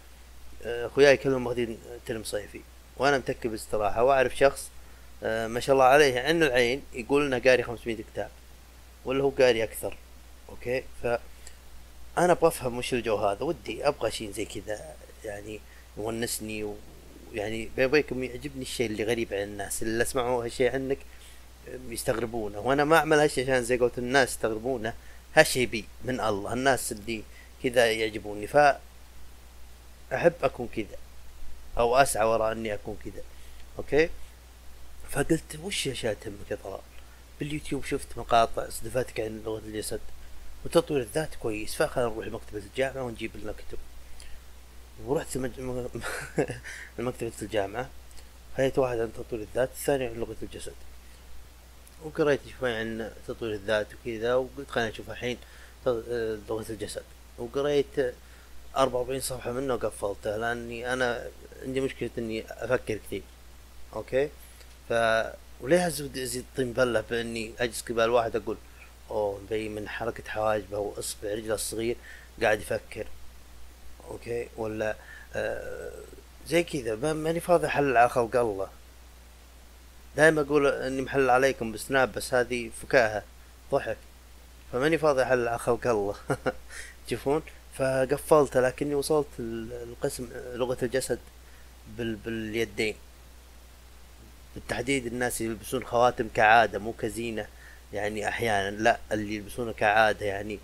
آه، 0.67 0.87
أخوياي 0.87 1.17
كلهم 1.17 1.47
واخذين 1.47 1.79
term 2.07 2.25
صيفي 2.25 2.61
وأنا 2.97 3.19
متكي 3.19 3.49
باستراحة. 3.49 4.03
وأعرف 4.03 4.37
شخص 4.37 4.71
آه، 5.23 5.47
ما 5.47 5.61
شاء 5.61 5.75
الله 5.75 5.85
عليه 5.85 6.21
عن 6.21 6.43
العين 6.43 6.83
يقول 6.93 7.27
إنه 7.27 7.39
قاري 7.51 7.63
500 7.63 7.97
كتاب 8.13 8.31
ولا 9.05 9.25
هو 9.25 9.31
قاري 9.31 9.65
أكثر. 9.65 9.97
أوكي؟ 10.55 10.85
ف 11.03 11.07
أنا 12.19 12.33
أبغى 12.33 12.49
افهم 12.49 12.79
وش 12.79 12.95
الجو 12.95 13.17
هذا 13.17 13.43
ودي 13.43 13.89
أبغى 13.89 14.11
شيء 14.11 14.31
زي 14.31 14.45
كذا 14.45 14.95
يعني 15.25 15.61
يونسني 15.99 16.75
ويعني 17.33 17.71
بينكم 17.77 18.25
يعجبني 18.25 18.63
الشيء 18.63 18.87
اللي 18.87 19.05
غريب 19.05 19.35
عن 19.35 19.43
الناس 19.43 19.83
اللي 19.83 20.03
اسمعوا 20.03 20.45
هالشيء 20.45 20.73
عنك 20.73 20.99
يستغربونه 21.89 22.59
وأنا 22.61 22.85
ما 22.85 22.97
أعمل 22.97 23.19
هالشيء 23.19 23.45
عشان 23.45 23.65
زي 23.65 23.73
ما 23.73 23.77
قلت 23.77 23.99
الناس 23.99 24.29
يستغربونه 24.29 24.95
هالشيء 25.35 25.67
بي 25.67 25.85
من 26.05 26.21
الله 26.21 26.53
الناس 26.53 26.93
اللي 26.93 27.23
كذا 27.63 27.93
يعجبوني 27.93 28.47
ف 28.47 28.57
احب 30.15 30.33
أكون 30.43 30.69
كذا 30.77 30.97
أو 31.79 31.97
أسعى 31.97 32.27
وراء 32.27 32.53
إني 32.53 32.75
أكون 32.75 32.97
كذا 33.05 33.23
أوكي؟ 33.79 34.09
فقلت 35.11 35.59
وش 35.63 35.89
اشياء 35.89 36.15
تهمك 36.15 36.51
يا 36.51 36.59
طلال 36.65 36.81
باليوتيوب 37.41 37.85
شفت 37.85 38.19
مقاطع 38.19 38.69
صدفتك 38.69 39.21
عن 39.21 39.43
لغة 39.45 39.59
الجسد 39.59 40.01
وتطوير 40.65 41.01
الذات 41.01 41.35
كويس. 41.35 41.75
فخلنا 41.75 42.09
نروح 42.09 42.27
لمكتبة 42.27 42.59
الجامعة 42.59 43.03
ونجيب 43.03 43.31
لنا 43.37 43.53
كتب 43.53 43.79
ورحت 45.05 45.37
مج... 45.37 45.51
لمكتبة 46.99 47.33
الجامعة 47.43 47.91
خليت 48.57 48.79
واحد 48.79 48.99
عن 48.99 49.13
تطوير 49.13 49.43
الذات 49.43 49.69
الثاني 49.69 50.07
عن 50.07 50.15
لغة 50.15 50.37
الجسد. 50.43 50.75
وقريت 52.05 52.41
شوي 52.59 52.75
عن 52.75 53.11
تطوير 53.29 53.55
الذات 53.55 53.87
وكذا 53.95 54.35
وقلت 54.35 54.71
خلينا 54.71 54.91
نشوف 54.91 55.11
الحين 55.11 55.39
لغة 56.49 56.67
الجسد. 56.71 57.03
وقريت 57.39 58.15
أربعة 58.77 58.99
وأربعين 58.99 59.21
صفحة 59.21 59.53
منه 59.53 59.75
وقفلته 59.75 60.37
لأني 60.37 60.93
أنا 60.93 61.31
عندي 61.63 61.81
مشكلة 61.81 62.11
إني 62.19 62.45
أفكر 62.49 62.97
كثير. 62.97 63.23
أوكي؟ 63.97 64.29
ف 64.89 64.93
وليه 65.61 65.87
أزيد 65.87 66.45
طين 66.57 66.73
بلة 66.73 67.05
بإني 67.11 67.53
أجلس 67.59 67.83
قبال 67.83 68.11
واحد 68.11 68.37
أقول 68.37 68.57
أوه 69.15 69.41
مبين 69.41 69.75
من 69.75 69.89
حركة 69.89 70.31
حواجبه 70.31 70.79
وإصبع 70.79 71.35
رجله 71.35 71.55
الصغير 71.55 71.97
قاعد 72.43 72.61
يفكر. 72.61 73.07
أوكي؟ 74.11 74.49
ولا 74.57 74.97
آه 75.35 75.93
زي 76.47 76.63
كذا. 76.63 77.13
ماني 77.13 77.41
فاضي 77.41 77.67
أحلل 77.67 77.97
على 77.97 78.09
خلق 78.09 78.37
الله. 78.37 78.69
دائما 80.17 80.41
أقول 80.41 80.67
إني 80.67 81.03
محلل 81.03 81.31
عليكم 81.31 81.73
بسناب 81.73 82.13
بس 82.13 82.35
هذه 82.35 82.71
فكاهة 82.83 83.23
ضحك. 83.73 83.97
فماني 84.73 84.99
فاضي 84.99 85.23
أحلل 85.23 85.49
على 85.49 85.59
خلق 85.59 85.87
الله. 85.87 86.15
تشوفون 87.07 87.43
فقفلت 87.75 88.57
لكني 88.57 88.95
وصلت 88.95 89.27
القسم 89.39 90.29
لغة 90.55 90.79
الجسد 90.83 91.19
بال 91.99 92.15
باليدين. 92.15 92.97
بالتحديد 94.55 95.07
الناس 95.07 95.41
يلبسون 95.41 95.85
خواتم 95.85 96.29
كعادة 96.35 96.79
مو 96.79 96.93
كزينة. 96.93 97.47
يعني 97.95 98.29
أحيانا 98.29 98.77
لا 98.77 98.99
اللي 99.13 99.35
يلبسونه 99.35 99.73
كعادة 99.73 100.27
يعني 100.27 100.59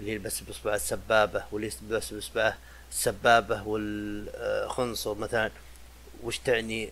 اللي 0.00 0.12
يلبس 0.12 0.40
باصبع 0.40 0.74
السبابة 0.74 1.44
واللي 1.52 1.70
يلبس 1.82 2.12
بإصبعه 2.12 2.56
السبابة 2.90 3.68
والخنصر 3.68 5.14
مثلا 5.14 5.50
وش 6.22 6.38
تعني 6.38 6.90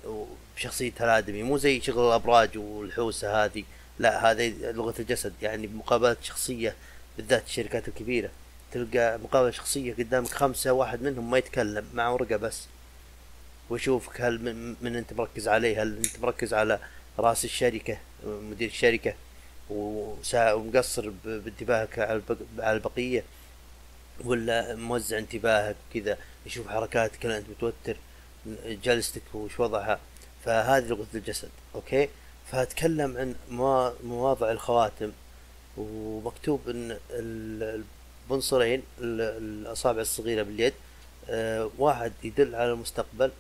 بشخصية 0.57 0.93
الآدمي؟ 1.01 1.43
مو 1.43 1.59
زي 1.59 1.80
شغل 1.80 2.09
الأبراج 2.09 2.59
والحوسة 2.59 3.45
هذه 3.45 3.64
لا 3.99 4.30
هذه 4.30 4.55
لغة 4.70 4.95
الجسد 4.99 5.32
يعني 5.43 5.66
بمقابلة 5.66 6.16
شخصية 6.22 6.74
بالذات 7.16 7.47
الشركات 7.47 7.89
الكبيرة. 7.89 8.30
تلقى 8.72 9.18
مقابلة 9.18 9.51
شخصية 9.51 9.95
قدامك 9.95 10.28
خمسة 10.28 10.72
واحد 10.72 11.03
منهم 11.03 11.30
ما 11.30 11.39
يتكلم 11.39 11.84
مع 11.95 12.09
ورقة 12.09 12.37
بس. 12.37 12.66
ويشوفك 13.70 14.20
هل 14.20 14.43
من, 14.43 14.74
من 14.82 14.97
أنت 14.97 15.12
مركز 15.12 15.49
عليه؟ 15.49 15.82
هل 15.82 15.97
أنت 15.97 16.20
مركز 16.20 16.55
على 16.55 16.78
رأس 17.18 17.45
الشركة 17.45 17.99
مدير 18.26 18.68
الشركة؟ 18.68 19.14
ومقصر 19.70 21.10
بانتباهك 21.24 21.98
على 22.58 22.76
البقية 22.76 23.24
ولا 24.24 24.74
موزع 24.74 25.18
انتباهك 25.18 25.76
كذا 25.94 26.18
يشوف 26.46 26.68
حركاتك 26.68 27.26
أنت 27.26 27.48
متوتر 27.50 27.96
جلستك 28.66 29.22
وش 29.34 29.60
وضعها. 29.60 29.98
فهذه 30.44 30.84
لغة 30.84 31.06
الجسد 31.14 31.48
أوكي؟ 31.74 32.08
فأتكلم 32.52 33.16
عن 33.16 33.34
مواضع 34.04 34.50
الخواتم 34.50 35.12
ومكتوب 35.76 36.68
إن 36.68 36.98
البنصرين 37.10 38.82
الأصابع 39.00 40.00
الصغيرة 40.00 40.42
باليد 40.42 40.74
آه، 41.30 41.70
واحد 41.78 42.12
يدل 42.24 42.54
على 42.54 42.72
المستقبل 42.72 43.30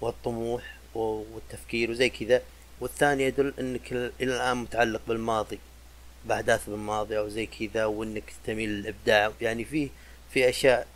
والطموح 0.00 0.76
والتفكير 0.94 1.90
وزي 1.90 2.08
كذا. 2.08 2.42
والثاني 2.80 3.24
يدل 3.24 3.54
إنك 3.58 3.92
إلى 3.92 4.10
الآن 4.20 4.56
متعلق 4.56 5.00
بالماضي 5.08 5.58
بأحداث 6.24 6.70
بالماضي 6.70 7.18
أو 7.18 7.28
زي 7.28 7.46
كذا 7.46 7.84
وإنك 7.84 8.32
تميل 8.46 8.70
للإبداع. 8.70 9.32
يعني 9.40 9.64
في 9.64 9.90
في 10.32 10.48
أشياء 10.48 10.86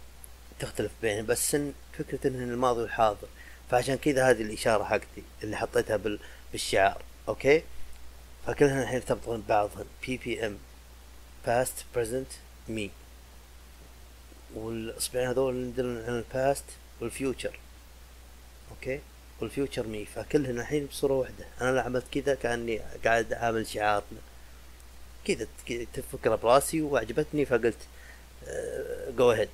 تختلف 0.60 0.92
بينهم 1.02 1.26
بس 1.26 1.54
إن 1.54 1.72
فكرة 1.98 2.28
إن 2.28 2.52
الماضي 2.52 2.80
والحاضر. 2.80 3.28
فعشان 3.70 3.96
كذا 3.96 4.30
هذه 4.30 4.42
الإشارة 4.42 4.84
حقتي 4.84 5.22
اللي 5.42 5.56
حطيتها 5.56 6.00
بالشعار 6.52 7.02
أوكي؟ 7.28 7.62
فكلها 8.46 8.82
الحين 8.82 8.96
يرتبطون 8.96 9.40
ببعضهم 9.40 9.86
PPM 10.06 10.58
past 11.46 11.84
present 11.94 12.32
me 12.68 12.90
والاصبعين 14.54 15.28
هذول 15.28 15.56
يدلون 15.56 16.04
على 16.04 16.18
ال 16.18 16.27
past 16.27 16.64
وال 17.00 17.15
future 17.15 17.58
أوكي؟ 18.70 19.00
وال 19.44 19.55
future 19.55 19.86
me 19.86 20.04
فكلهن 20.04 20.60
الحين 20.60 20.86
بصورة 20.86 21.12
واحدة. 21.12 21.44
أنا 21.60 21.70
لو 21.70 21.80
عملت 21.80 22.04
كذا 22.12 22.34
كأني 22.34 22.80
قاعد 23.04 23.32
أعمل 23.32 23.66
شعارنا. 23.66 24.20
كذا 25.24 25.46
تفكر 25.94 26.36
براسي 26.36 26.82
وعجبتني 26.82 27.44
فقلت 27.44 27.78
go 29.16 29.32
ahead 29.32 29.48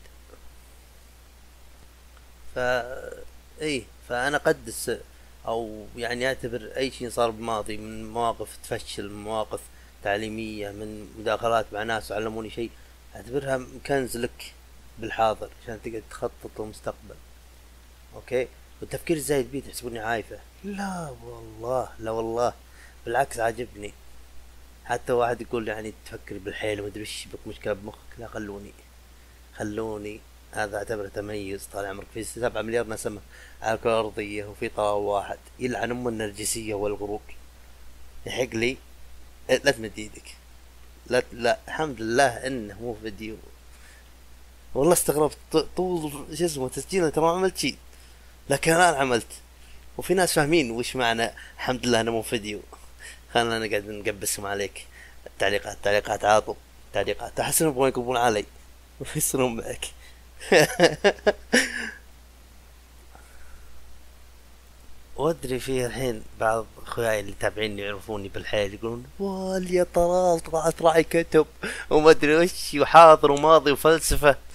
فا 2.54 3.22
اي 3.62 3.84
فأنا 4.08 4.36
أقدس 4.36 4.98
أو 5.46 5.86
يعني 5.96 6.26
أعتبر 6.26 6.70
أي 6.76 6.90
شيء 6.90 7.10
صار 7.10 7.30
بالماضي 7.30 7.76
من 7.76 8.10
مواقف 8.12 8.58
تفشل 8.64 9.08
من 9.08 9.24
مواقف 9.24 9.60
تعليمية 10.04 10.70
من 10.70 11.14
مداخلات 11.18 11.66
مع 11.72 11.82
ناس 11.82 12.12
علموني 12.12 12.50
شيء 12.50 12.70
أعتبرها 13.16 13.66
كنز 13.86 14.16
لك 14.16 14.52
بالحاضر 14.98 15.50
عشان 15.62 15.82
تقدر 15.82 16.02
تخطط 16.10 16.50
للمستقبل. 16.58 17.14
أوكي؟ 18.14 18.48
والتفكير 18.80 19.16
الزايد 19.16 19.52
بيه 19.52 19.62
تحسبوني 19.62 19.98
عايفة؟ 19.98 20.38
لا 20.64 21.14
والله 21.24 21.88
لا 21.98 22.10
والله. 22.10 22.52
بالعكس 23.06 23.38
عاجبني. 23.38 23.92
حتى 24.84 25.12
واحد 25.12 25.40
يقول 25.40 25.68
يعني 25.68 25.92
تفكر 26.06 26.38
بالحيل 26.38 26.80
ومدري 26.80 27.00
إيش 27.00 27.26
بك 27.32 27.46
مشكلة 27.46 27.72
بمخك. 27.72 27.98
لا 28.18 28.26
خلوني 28.26 28.72
خلوني. 29.56 30.20
هذا 30.52 30.76
أعتبره 30.76 31.08
تميز 31.08 31.68
طال 31.72 31.86
عمرك. 31.86 32.06
في 32.14 32.24
سبعة 32.24 32.62
مليار 32.62 32.88
نسمة 32.88 33.20
على 33.62 33.74
الكرة 33.74 34.00
الأرضية 34.00 34.44
وفي 34.44 34.68
طاوة 34.68 34.96
واحد. 34.96 35.38
يلعن 35.58 35.90
أم 35.90 36.08
النرجسية 36.08 36.74
والغرور. 36.74 37.20
يحق 38.26 38.54
لي. 38.54 38.76
لا 39.48 39.70
تمد 39.70 39.92
إيدك. 39.98 40.36
لا 41.06 41.22
لا 41.32 41.58
الحمد 41.68 42.00
لله 42.00 42.46
إنه 42.46 42.80
مو 42.80 42.96
فيديو. 43.02 43.36
والله 44.74 44.92
استغربت. 44.92 45.68
طول 45.76 46.12
شو 46.34 46.44
اسمه 46.44 46.68
تسجيل 46.68 47.10
ترى 47.10 47.24
ما 47.24 47.30
عملت 47.30 47.56
شيء. 47.58 47.76
لكن 48.48 48.72
الان 48.72 48.94
عملت. 48.94 49.26
وفي 49.98 50.14
ناس 50.14 50.32
فاهمين 50.32 50.70
وش 50.70 50.96
معنى 50.96 51.30
الحمد 51.56 51.86
لله 51.86 52.00
انه 52.00 52.10
مو 52.10 52.22
فيديو. 52.22 52.60
خلنا 53.34 53.58
نقعد 53.58 53.88
نقبسهم 53.88 54.46
عليك. 54.46 54.86
التعليقات 55.26 55.78
تعليقات 55.82 56.24
عاطوا 56.24 56.54
تعليقات 56.92 57.40
أحس 57.40 57.62
إنهم 57.62 57.72
يبغون 57.72 57.88
يقبون 57.88 58.16
علي. 58.16 58.44
ويصيرون 59.00 59.56
معك. 59.56 59.86
وأدري 65.16 65.58
في 65.60 65.86
الحين 65.86 66.22
بعض 66.40 66.66
أخوياي 66.86 67.20
اللي 67.20 67.34
تابعيني 67.40 67.82
يعرفوني 67.82 68.28
بالحيل 68.28 68.74
يقولون 68.74 69.04
والله 69.18 69.72
يا 69.72 69.86
طلال 69.94 70.40
طلعت 70.40 70.82
راعي 70.82 71.02
كتب. 71.04 71.46
وما 71.90 72.10
أدري 72.10 72.36
وش 72.36 72.74
وحاضر 72.74 73.30
وماضي 73.30 73.72
وفلسفة. 73.72 74.36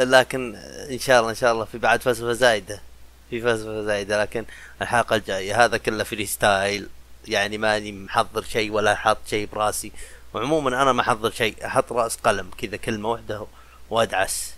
لكن 0.00 0.54
إن 0.90 0.98
شاء 0.98 1.20
الله 1.20 1.30
إن 1.30 1.34
شاء 1.34 1.52
الله 1.52 1.64
في 1.64 1.78
بعد 1.78 2.02
فلسفه 2.02 2.32
زايدة. 2.32 2.82
في 3.30 3.40
فلسفه 3.40 3.82
زايدة 3.82 4.22
لكن 4.22 4.44
الحلقة 4.82 5.16
الجاية. 5.16 5.64
هذا 5.64 5.76
كله 5.76 6.04
freestyle 6.04 6.88
يعني 7.28 7.58
ماني 7.58 7.92
محضر 7.92 8.42
شيء 8.42 8.70
ولا 8.72 8.94
حاط 8.94 9.18
شيء 9.26 9.48
براسي. 9.52 9.92
وعموما 10.34 10.82
أنا 10.82 10.92
ما 10.92 11.00
أحضر 11.00 11.30
شيء. 11.30 11.66
أحط 11.66 11.92
رأس 11.92 12.16
قلم 12.16 12.50
كذا 12.58 12.76
كلمة 12.76 13.08
واحدة 13.10 13.46
وادعس 13.90 14.52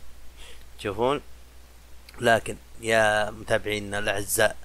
تشوفون 0.78 1.20
لكن 2.20 2.57
يا 2.80 3.30
متابعينا 3.30 3.99
الأعزاء 3.99 4.57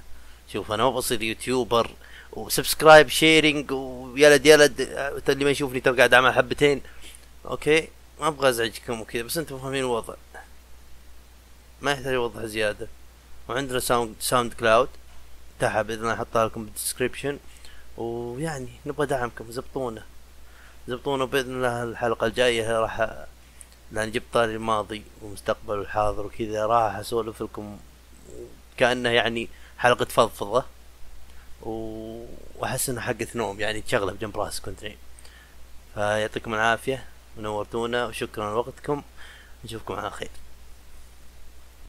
شوف 0.53 0.71
أنا 0.71 0.84
ما 0.84 0.89
بصير 0.89 1.21
YouTuber 1.24 1.89
و 2.32 2.39
subscribe 2.39 3.09
sharing 3.09 3.72
ويلد 3.71 4.45
يلد. 4.45 4.82
اللي 5.30 5.45
ما 5.45 5.51
يشوفني 5.51 5.80
ترى 5.80 5.97
قاعد 5.97 6.13
اعمل 6.13 6.34
حبتين. 6.34 6.82
أوكي؟ 7.45 7.88
ما 8.19 8.28
أبغى 8.28 8.49
أزعجكم 8.49 9.01
وكذا 9.01 9.24
بس 9.24 9.38
أنتم 9.38 9.59
فاهمين 9.59 9.80
الوضع. 9.80 10.13
ما 11.84 11.91
يحتاج 11.91 12.13
اوضح 12.13 12.45
زيادة. 12.45 12.88
وعندنا 13.49 13.79
sound 13.80 14.16
SoundCloud. 14.20 14.89
تحت 15.59 15.86
بإذن 15.86 16.01
الله 16.01 16.13
أحطها 16.13 16.45
لكم 16.45 16.65
بال 16.66 16.77
description 16.77 17.39
ويعني 17.97 18.69
نبغى 18.86 19.05
دعمكم 19.07 19.51
زبطونا. 19.51 20.03
زبطونا 20.88 21.25
بإذن 21.25 21.55
الله 21.55 21.84
الحلقة 21.84 22.27
الجاية. 22.27 22.79
راح 22.79 23.25
لأن 23.91 24.11
جبت 24.11 24.23
طاري 24.34 24.55
الماضي 24.55 25.03
والمستقبل 25.21 25.77
والحاضر 25.77 26.25
وكذا 26.25 26.65
راح 26.65 26.95
اسولف 26.95 27.43
لكم 27.43 27.79
كأنه 28.77 29.09
يعني 29.09 29.49
حلقة 29.77 30.05
فضفضة. 30.05 30.65
وأحس 31.61 32.89
انها 32.89 33.01
حقة 33.01 33.27
نوم 33.36 33.59
يعني 33.59 33.81
تشغله 33.81 34.11
بجنب 34.11 34.38
راسك 34.38 34.63
كنت 34.63 34.84
نايم 34.84 34.97
فيعطيكم 35.93 36.53
العافية 36.53 37.05
ونورتونا 37.38 38.05
وشكرا 38.05 38.53
لوقتكم. 38.53 39.01
نشوفكم 39.65 39.93
على 39.93 40.09
خير. 40.09 40.29